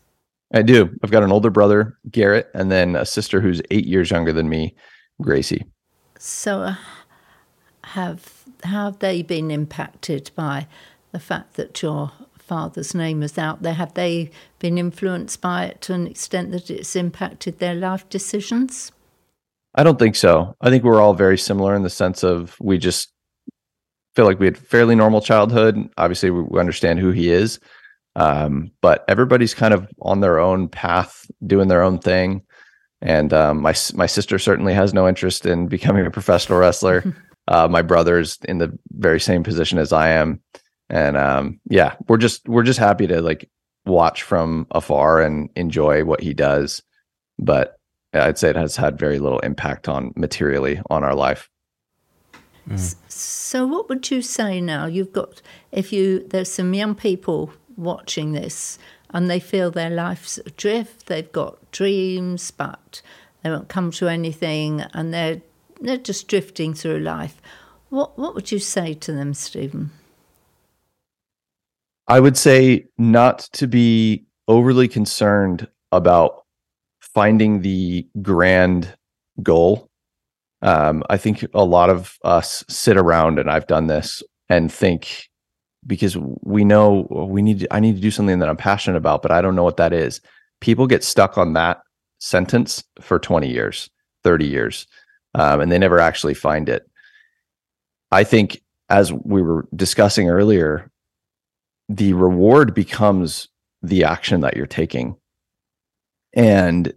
[0.52, 0.90] I do.
[1.02, 4.48] I've got an older brother, Garrett, and then a sister who's eight years younger than
[4.48, 4.74] me,
[5.22, 5.64] Gracie.
[6.18, 6.74] So, uh,
[7.84, 10.66] have have they been impacted by
[11.12, 13.74] the fact that your father's name is out there?
[13.74, 18.90] Have they been influenced by it to an extent that it's impacted their life decisions?
[19.76, 20.56] I don't think so.
[20.60, 23.12] I think we're all very similar in the sense of we just
[24.20, 25.88] feel like we had fairly normal childhood.
[25.96, 27.58] Obviously, we understand who he is
[28.16, 32.42] um, but everybody's kind of on their own path, doing their own thing.
[33.00, 37.16] And um, my my sister certainly has no interest in becoming a professional wrestler.
[37.48, 40.40] uh, my brother's in the very same position as I am,
[40.90, 43.48] and um, yeah, we're just we're just happy to like
[43.86, 46.82] watch from afar and enjoy what he does.
[47.38, 47.76] But
[48.12, 51.48] I'd say it has had very little impact on materially on our life.
[53.08, 54.86] So, what would you say now?
[54.86, 55.42] You've got
[55.72, 58.78] if you there's some young people watching this
[59.12, 61.06] and they feel their life's adrift.
[61.06, 63.02] They've got dreams, but
[63.42, 65.42] they won't come to anything, and they're
[65.80, 67.40] they're just drifting through life.
[67.88, 69.90] What what would you say to them, Steven?
[72.06, 76.44] I would say not to be overly concerned about
[77.00, 78.96] finding the grand
[79.42, 79.89] goal.
[80.62, 85.28] Um, I think a lot of us sit around, and I've done this, and think
[85.86, 89.22] because we know we need to, I need to do something that I'm passionate about,
[89.22, 90.20] but I don't know what that is.
[90.60, 91.80] People get stuck on that
[92.18, 93.88] sentence for 20 years,
[94.24, 94.86] 30 years,
[95.34, 96.88] um, and they never actually find it.
[98.12, 100.90] I think, as we were discussing earlier,
[101.88, 103.48] the reward becomes
[103.82, 105.16] the action that you're taking.
[106.34, 106.92] And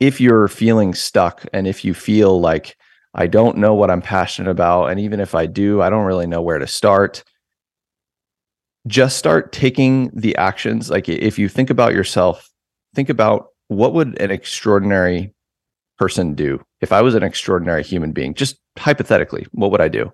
[0.00, 2.76] if you're feeling stuck and if you feel like,
[3.14, 6.26] I don't know what I'm passionate about, and even if I do, I don't really
[6.26, 7.22] know where to start
[8.86, 10.90] just start taking the actions.
[10.90, 12.48] Like if you think about yourself
[12.94, 15.32] think about what would an extraordinary
[15.98, 16.60] person do?
[16.80, 20.10] If i was an extraordinary human being just hypothetically what would i do?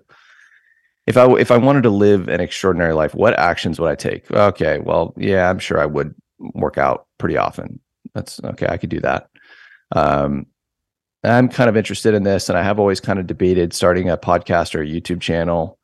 [1.05, 4.29] If i if i wanted to live an extraordinary life what actions would i take?
[4.31, 6.13] Okay well yeah i'm sure i would
[6.53, 7.79] work out pretty often.
[8.13, 9.29] That's okay i could do that
[9.95, 10.45] um
[11.23, 14.17] i'm kind of interested in this and i have always kind of debated starting a
[14.17, 15.77] podcast or a youtube channel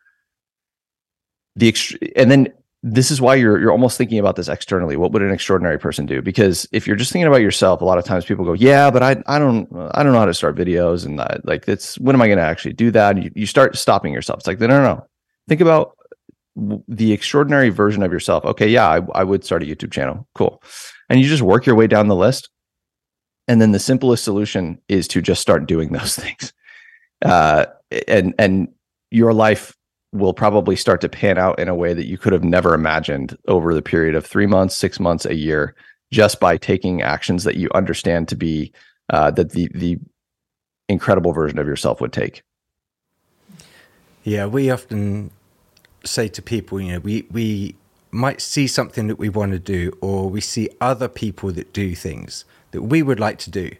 [1.55, 2.47] the ext- and then
[2.83, 4.97] this is why you're you're almost thinking about this externally.
[4.97, 6.21] What would an extraordinary person do?
[6.21, 9.01] Because if you're just thinking about yourself, a lot of times people go, "Yeah, but
[9.01, 12.13] I I don't I don't know how to start videos," and I, like it's when
[12.13, 13.15] am I going to actually do that?
[13.15, 14.39] And you, you start stopping yourself.
[14.39, 15.07] It's like no, no, no.
[15.47, 15.97] Think about
[16.87, 18.43] the extraordinary version of yourself.
[18.43, 20.27] Okay, yeah, I, I would start a YouTube channel.
[20.35, 20.61] Cool.
[21.09, 22.49] And you just work your way down the list.
[23.47, 26.53] And then the simplest solution is to just start doing those things.
[27.23, 27.65] Uh,
[28.07, 28.67] and and
[29.11, 29.75] your life
[30.11, 33.37] will probably start to pan out in a way that you could have never imagined
[33.47, 35.75] over the period of three months, six months, a year,
[36.11, 38.71] just by taking actions that you understand to be
[39.09, 39.99] uh, that the the
[40.89, 42.43] incredible version of yourself would take.
[44.23, 45.31] Yeah, we often
[46.05, 47.75] say to people, you know, we we
[48.11, 51.95] might see something that we want to do, or we see other people that do
[51.95, 53.71] things that we would like to do.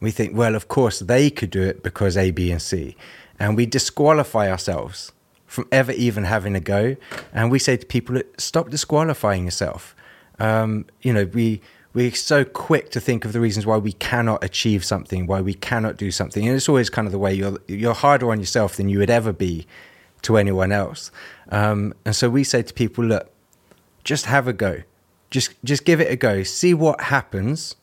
[0.00, 2.96] We think, well, of course they could do it because A, B, and C,
[3.38, 5.12] and we disqualify ourselves
[5.46, 6.96] from ever even having a go.
[7.32, 9.96] And we say to people, stop disqualifying yourself.
[10.38, 11.60] Um, you know, we
[11.92, 15.54] we're so quick to think of the reasons why we cannot achieve something, why we
[15.54, 18.76] cannot do something, and it's always kind of the way you're you're harder on yourself
[18.76, 19.66] than you would ever be
[20.22, 21.10] to anyone else.
[21.48, 23.30] Um, and so we say to people, look,
[24.04, 24.82] just have a go,
[25.30, 27.74] just just give it a go, see what happens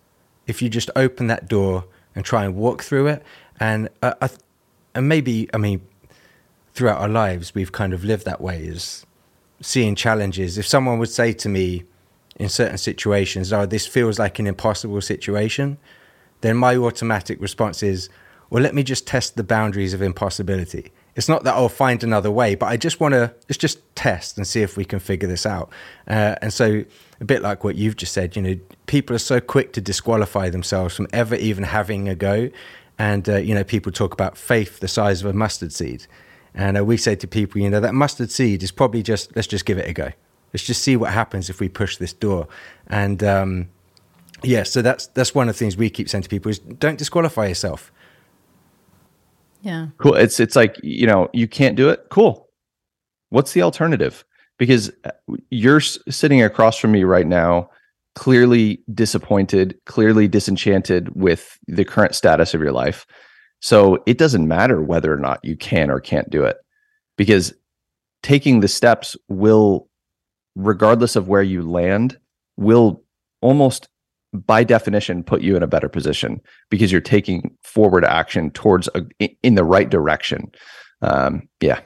[0.47, 1.85] if you just open that door
[2.15, 3.23] and try and walk through it,
[3.59, 4.27] and uh,
[4.95, 5.81] and maybe I mean,
[6.73, 9.05] throughout our lives we've kind of lived that way, is
[9.61, 10.57] seeing challenges.
[10.57, 11.83] If someone would say to me
[12.37, 15.77] in certain situations, oh, this feels like an impossible situation,
[16.41, 18.09] then my automatic response is,
[18.49, 20.91] well, let me just test the boundaries of impossibility.
[21.17, 24.37] It's not that I'll find another way, but I just want to let's just test
[24.37, 25.71] and see if we can figure this out.
[26.07, 26.85] Uh, and so,
[27.19, 28.55] a bit like what you've just said, you know,
[28.85, 32.51] people are so quick to disqualify themselves from ever even having a go.
[32.99, 36.05] And uh, you know, people talk about faith the size of a mustard seed,
[36.53, 39.47] and uh, we say to people, you know, that mustard seed is probably just let's
[39.47, 40.11] just give it a go.
[40.53, 42.47] Let's just see what happens if we push this door.
[42.85, 43.69] And um,
[44.43, 46.99] yeah, so that's that's one of the things we keep saying to people is don't
[46.99, 47.91] disqualify yourself.
[49.61, 49.87] Yeah.
[49.97, 50.15] Cool.
[50.15, 52.05] It's it's like, you know, you can't do it.
[52.09, 52.47] Cool.
[53.29, 54.23] What's the alternative?
[54.57, 55.11] Because uh,
[55.49, 57.69] you're sitting across from me right now,
[58.15, 63.05] clearly disappointed, clearly disenchanted with the current status of your life.
[63.59, 66.57] So it doesn't matter whether or not you can or can't do it
[67.17, 67.53] because
[68.23, 69.87] taking the steps will
[70.57, 72.17] regardless of where you land,
[72.57, 73.03] will
[73.41, 73.87] almost
[74.33, 79.05] by definition put you in a better position because you're taking forward action towards a,
[79.43, 80.51] in the right direction.
[81.01, 81.81] Um, yeah.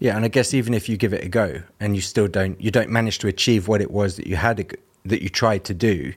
[0.00, 2.58] Yeah, and I guess even if you give it a go and you still don't
[2.60, 4.74] you don't manage to achieve what it was that you had
[5.04, 6.14] that you tried to do,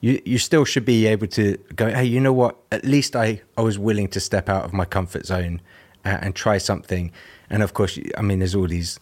[0.00, 1.88] you you still should be able to go.
[1.88, 2.56] Hey, you know what?
[2.72, 5.60] At least I I was willing to step out of my comfort zone
[6.04, 7.12] and, and try something.
[7.50, 8.98] And of course, I mean, there's all these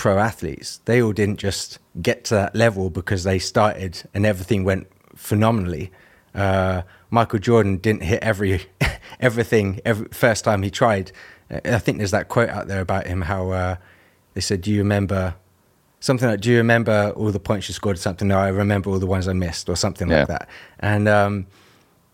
[0.00, 0.80] pro athletes.
[0.86, 5.92] They all didn't just get to that level because they started and everything went phenomenally.
[6.34, 8.62] Uh, Michael Jordan didn't hit every
[9.20, 11.12] everything every first time he tried.
[11.50, 13.76] I think there's that quote out there about him how uh,
[14.32, 15.34] they said, "Do you remember
[16.00, 18.88] something like Do you remember all the points you scored?" Or Something no, I remember
[18.88, 20.20] all the ones I missed, or something yeah.
[20.20, 20.48] like that.
[20.78, 21.46] And um,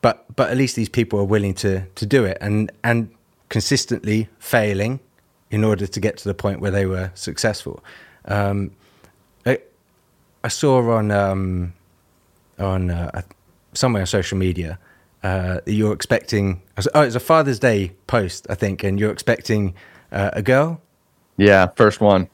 [0.02, 3.10] but but at least these people are willing to to do it and and
[3.48, 4.98] consistently failing
[5.56, 7.82] in order to get to the point where they were successful.
[8.26, 8.72] Um,
[9.46, 9.58] I,
[10.44, 11.72] I, saw on um,
[12.58, 13.22] on uh,
[13.72, 14.78] somewhere on social media
[15.22, 16.60] uh, you're expecting.
[16.94, 19.74] Oh, it's a Father's Day post, I think, and you're expecting
[20.12, 20.82] uh, a girl.
[21.38, 22.28] Yeah, first one.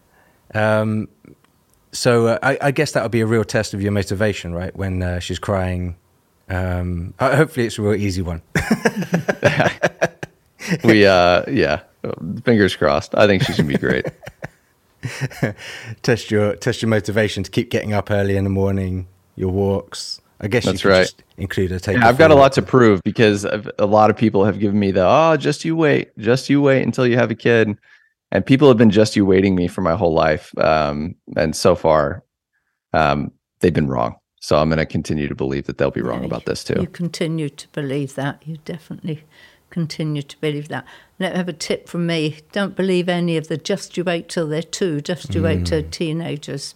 [0.53, 1.09] Um,
[1.93, 4.75] so uh, I, I, guess that would be a real test of your motivation, right?
[4.77, 5.97] When uh, she's crying.
[6.49, 8.43] Um, hopefully, it's a real easy one.
[10.85, 11.83] we, uh, yeah,
[12.45, 13.15] Fingers crossed.
[13.15, 14.07] I think she's gonna be great.
[16.03, 19.09] test your test your motivation to keep getting up early in the morning.
[19.37, 20.21] Your walks.
[20.41, 21.13] I guess that's right.
[21.37, 21.97] include a take.
[21.97, 24.91] Yeah, I've got a lot to prove because a lot of people have given me
[24.91, 27.77] the oh, just you wait, just you wait until you have a kid,
[28.33, 30.53] and people have been just you waiting me for my whole life.
[30.59, 32.25] Um, and so far,
[32.93, 33.31] um,
[33.61, 34.17] they've been wrong.
[34.41, 36.81] So I'm going to continue to believe that they'll be wrong yeah, about this too.
[36.81, 38.43] You continue to believe that.
[38.45, 39.23] You definitely
[39.71, 40.85] continue to believe that.
[41.23, 42.39] Let me have a tip from me.
[42.51, 45.45] Don't believe any of the just you wait till they're two, just you mm.
[45.45, 46.75] wait till teenagers.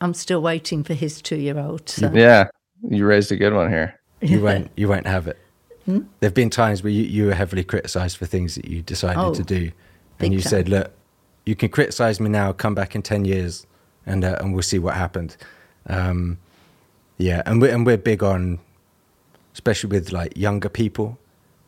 [0.00, 1.88] I'm still waiting for his two year old.
[1.88, 2.10] So.
[2.12, 2.48] Yeah,
[2.82, 4.00] you raised a good one here.
[4.20, 5.38] You won't you won't have it.
[5.84, 5.98] Hmm?
[6.20, 9.20] There have been times where you, you were heavily criticised for things that you decided
[9.20, 9.70] oh, to do,
[10.18, 10.48] and you time.
[10.48, 10.90] said, "Look,
[11.44, 12.54] you can criticise me now.
[12.54, 13.66] Come back in ten years,
[14.06, 15.36] and uh, and we'll see what happened."
[15.86, 16.38] Um,
[17.18, 18.60] yeah, and we're and we're big on,
[19.52, 21.18] especially with like younger people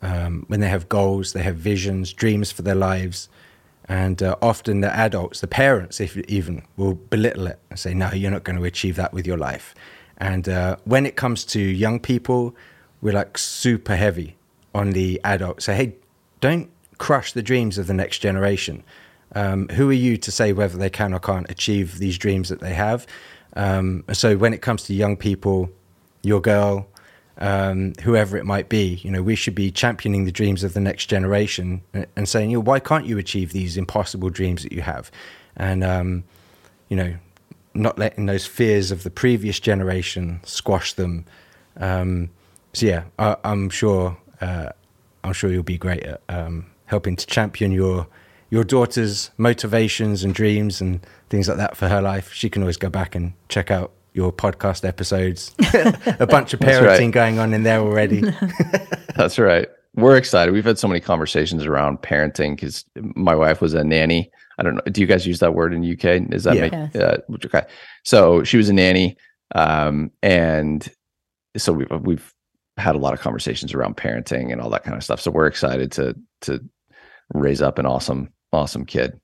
[0.03, 3.28] um, when they have goals, they have visions, dreams for their lives.
[3.88, 8.11] And uh, often the adults, the parents, if even, will belittle it and say, no,
[8.12, 9.74] you're not going to achieve that with your life.
[10.18, 12.55] And uh, when it comes to young people,
[13.01, 14.36] we're like super heavy
[14.74, 15.66] on the adults.
[15.66, 15.94] Say, hey,
[16.40, 16.68] don't
[16.99, 18.82] crush the dreams of the next generation.
[19.34, 22.61] Um, who are you to say whether they can or can't achieve these dreams that
[22.61, 23.07] they have?
[23.55, 25.70] Um, so when it comes to young people,
[26.22, 26.88] your girl,
[27.39, 30.80] um, whoever it might be, you know, we should be championing the dreams of the
[30.80, 34.72] next generation and, and saying, you know, why can't you achieve these impossible dreams that
[34.72, 35.11] you have?
[35.57, 36.24] And, um,
[36.89, 37.14] you know,
[37.74, 41.26] not letting those fears of the previous generation squash them.
[41.76, 42.30] Um,
[42.72, 44.70] so yeah, I, am sure, uh,
[45.22, 48.07] I'm sure you'll be great at um, helping to champion your
[48.49, 52.32] your daughter's motivations and dreams and things like that for her life.
[52.32, 55.54] She can always go back and check out your podcast episodes.
[56.18, 57.12] a bunch of parenting right.
[57.12, 58.22] going on in there already.
[59.14, 59.68] That's right.
[59.94, 60.52] We're excited.
[60.52, 64.30] We've had so many conversations around parenting because my wife was a nanny.
[64.58, 64.82] I don't know.
[64.90, 66.32] Do you guys use that word in UK?
[66.32, 66.88] Is that yeah.
[66.92, 67.66] make, uh, okay?
[68.04, 69.18] So she was a nanny,
[69.54, 70.88] um, and
[71.58, 72.34] so we've we've
[72.78, 75.20] had a lot of conversations around parenting and all that kind of stuff.
[75.20, 76.64] So we're excited to to
[77.34, 79.20] raise up an awesome awesome kid.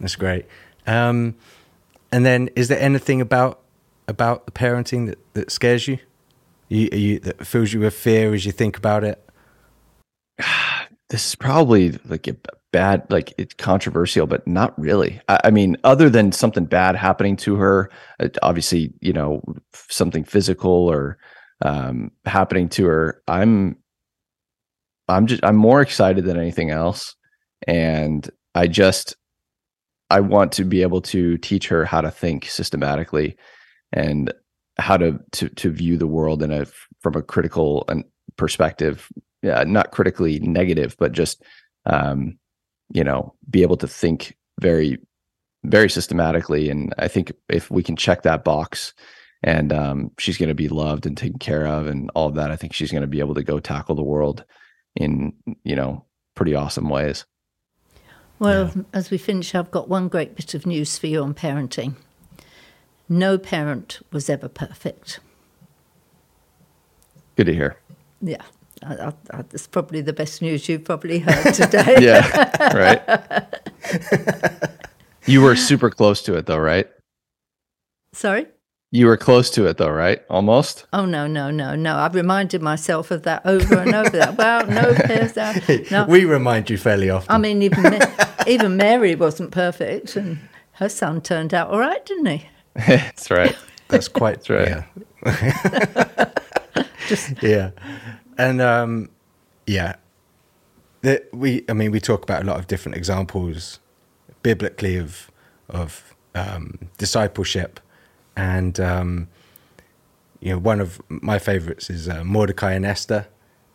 [0.00, 0.46] That's great.
[0.84, 1.36] Um,
[2.12, 3.60] and then, is there anything about
[4.06, 5.98] about the parenting that, that scares you?
[6.68, 9.28] You, you that fills you with fear as you think about it?
[11.08, 12.34] This is probably like a
[12.72, 15.20] bad, like it's controversial, but not really.
[15.28, 19.42] I, I mean, other than something bad happening to her, uh, obviously, you know,
[19.90, 21.18] something physical or
[21.60, 23.76] um, happening to her, I'm,
[25.06, 27.14] I'm just, I'm more excited than anything else,
[27.68, 29.16] and I just
[30.12, 33.36] I want to be able to teach her how to think systematically
[33.92, 34.32] and
[34.78, 36.66] how to to to view the world in a
[37.00, 38.04] from a critical and
[38.36, 39.08] perspective.
[39.42, 41.42] Yeah, not critically negative, but just
[41.86, 42.38] um,
[42.92, 44.98] you know, be able to think very
[45.64, 46.68] very systematically.
[46.68, 48.92] And I think if we can check that box
[49.42, 52.50] and um, she's going to be loved and taken care of and all of that,
[52.50, 54.44] I think she's going to be able to go tackle the world
[54.94, 55.32] in,
[55.64, 56.04] you know,
[56.34, 57.24] pretty awesome ways.
[58.42, 58.82] Well, yeah.
[58.92, 61.94] as we finish, I've got one great bit of news for you on parenting.
[63.08, 65.20] No parent was ever perfect.
[67.36, 67.76] Good to hear.
[68.20, 68.42] Yeah.
[68.82, 71.98] I, I, that's probably the best news you've probably heard today.
[72.00, 73.46] yeah, right.
[75.26, 76.88] you were super close to it, though, right?
[78.12, 78.48] Sorry?
[78.94, 80.22] You were close to it though, right?
[80.28, 80.84] Almost.
[80.92, 81.96] Oh no, no, no, no!
[81.96, 84.10] I've reminded myself of that over and over.
[84.10, 85.90] That well, no, that.
[85.90, 86.04] No.
[86.04, 87.34] We remind you fairly often.
[87.34, 87.98] I mean, even
[88.46, 90.40] even Mary wasn't perfect, and
[90.72, 92.46] her son turned out all right, didn't he?
[92.74, 93.56] That's right.
[93.88, 94.84] That's quite That's right.
[95.24, 96.84] Yeah.
[97.08, 97.70] Just, yeah,
[98.36, 99.08] and um,
[99.66, 99.96] yeah,
[101.00, 101.64] the, we.
[101.70, 103.80] I mean, we talk about a lot of different examples
[104.42, 105.30] biblically of
[105.70, 107.80] of um, discipleship
[108.36, 109.28] and um,
[110.40, 113.26] you know one of my favorites is uh, Mordecai and Esther,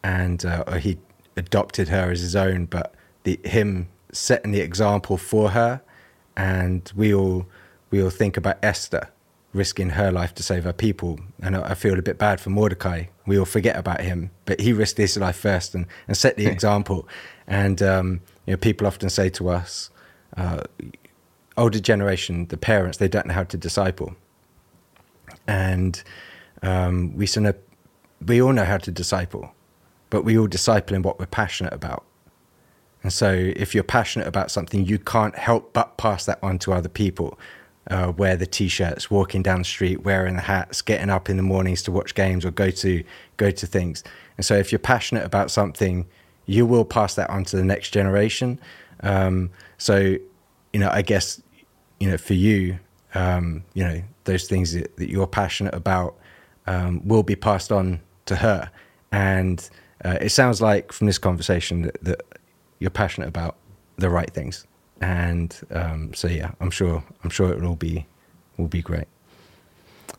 [0.04, 0.98] and uh, he
[1.36, 2.94] adopted her as his own, but
[3.24, 5.82] the him setting the example for her,
[6.36, 7.46] and we all
[7.90, 9.10] we all think about Esther
[9.54, 12.50] risking her life to save her people, and I, I feel a bit bad for
[12.50, 13.06] Mordecai.
[13.26, 16.46] We all forget about him, but he risked his life first and, and set the
[16.48, 17.08] example.
[17.48, 19.90] And um, you know, people often say to us,
[20.36, 20.64] uh,
[21.58, 24.16] older generation, the parents, they don't know how to disciple
[25.48, 26.02] and
[26.62, 27.56] um, we sort of
[28.26, 29.54] we all know how to disciple,
[30.10, 32.04] but we all disciple in what we're passionate about.
[33.04, 36.74] And so, if you're passionate about something, you can't help but pass that on to
[36.74, 37.40] other people.
[37.90, 41.44] Uh, wear the t-shirts, walking down the street, wearing the hats, getting up in the
[41.44, 43.04] mornings to watch games or go to
[43.38, 44.04] go to things.
[44.36, 46.06] And so, if you're passionate about something,
[46.48, 48.60] you will pass that on to the next generation.
[49.02, 50.18] Um, so,
[50.74, 51.42] you know, I guess,
[52.00, 52.80] you know, for you,
[53.14, 56.16] um, you know, those things that, that you're passionate about
[56.68, 58.70] um, will be passed on to her.
[59.12, 59.68] And
[60.06, 62.22] uh, it sounds like from this conversation that, that,
[62.80, 63.56] you're passionate about
[63.96, 64.68] the right things.
[65.02, 68.06] And um, so, yeah, I'm sure I'm sure it will be
[68.58, 69.08] will be great.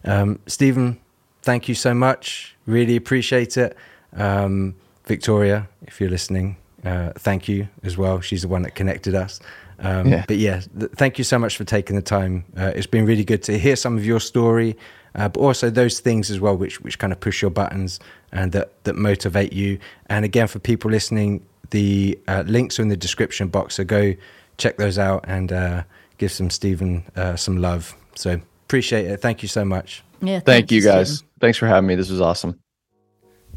[0.05, 0.99] Um, Steven,
[1.43, 2.57] thank you so much.
[2.67, 3.77] Really appreciate it.
[4.13, 8.21] Um, Victoria, if you're listening, uh, thank you as well.
[8.21, 9.39] She's the one that connected us.
[9.81, 10.25] Um, yeah.
[10.27, 12.45] But yeah, th- thank you so much for taking the time.
[12.57, 14.77] Uh, it's been really good to hear some of your story,
[15.15, 18.01] uh, but also those things as well, which which kind of push your buttons
[18.33, 19.79] and that that motivate you.
[20.07, 24.15] And again, for people listening, the uh, links are in the description box, so go
[24.57, 25.83] check those out and uh,
[26.19, 27.95] give some Steven uh, some love.
[28.15, 29.21] So appreciate it.
[29.21, 30.03] Thank you so much.
[30.21, 30.41] Yeah.
[30.41, 31.19] Thank you guys.
[31.19, 31.31] Steven.
[31.41, 31.95] Thanks for having me.
[31.95, 32.59] This was awesome.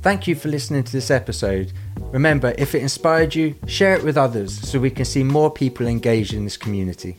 [0.02, 1.74] Thank you for listening to this episode.
[2.12, 5.86] Remember, if it inspired you, share it with others so we can see more people
[5.86, 7.18] engaged in this community.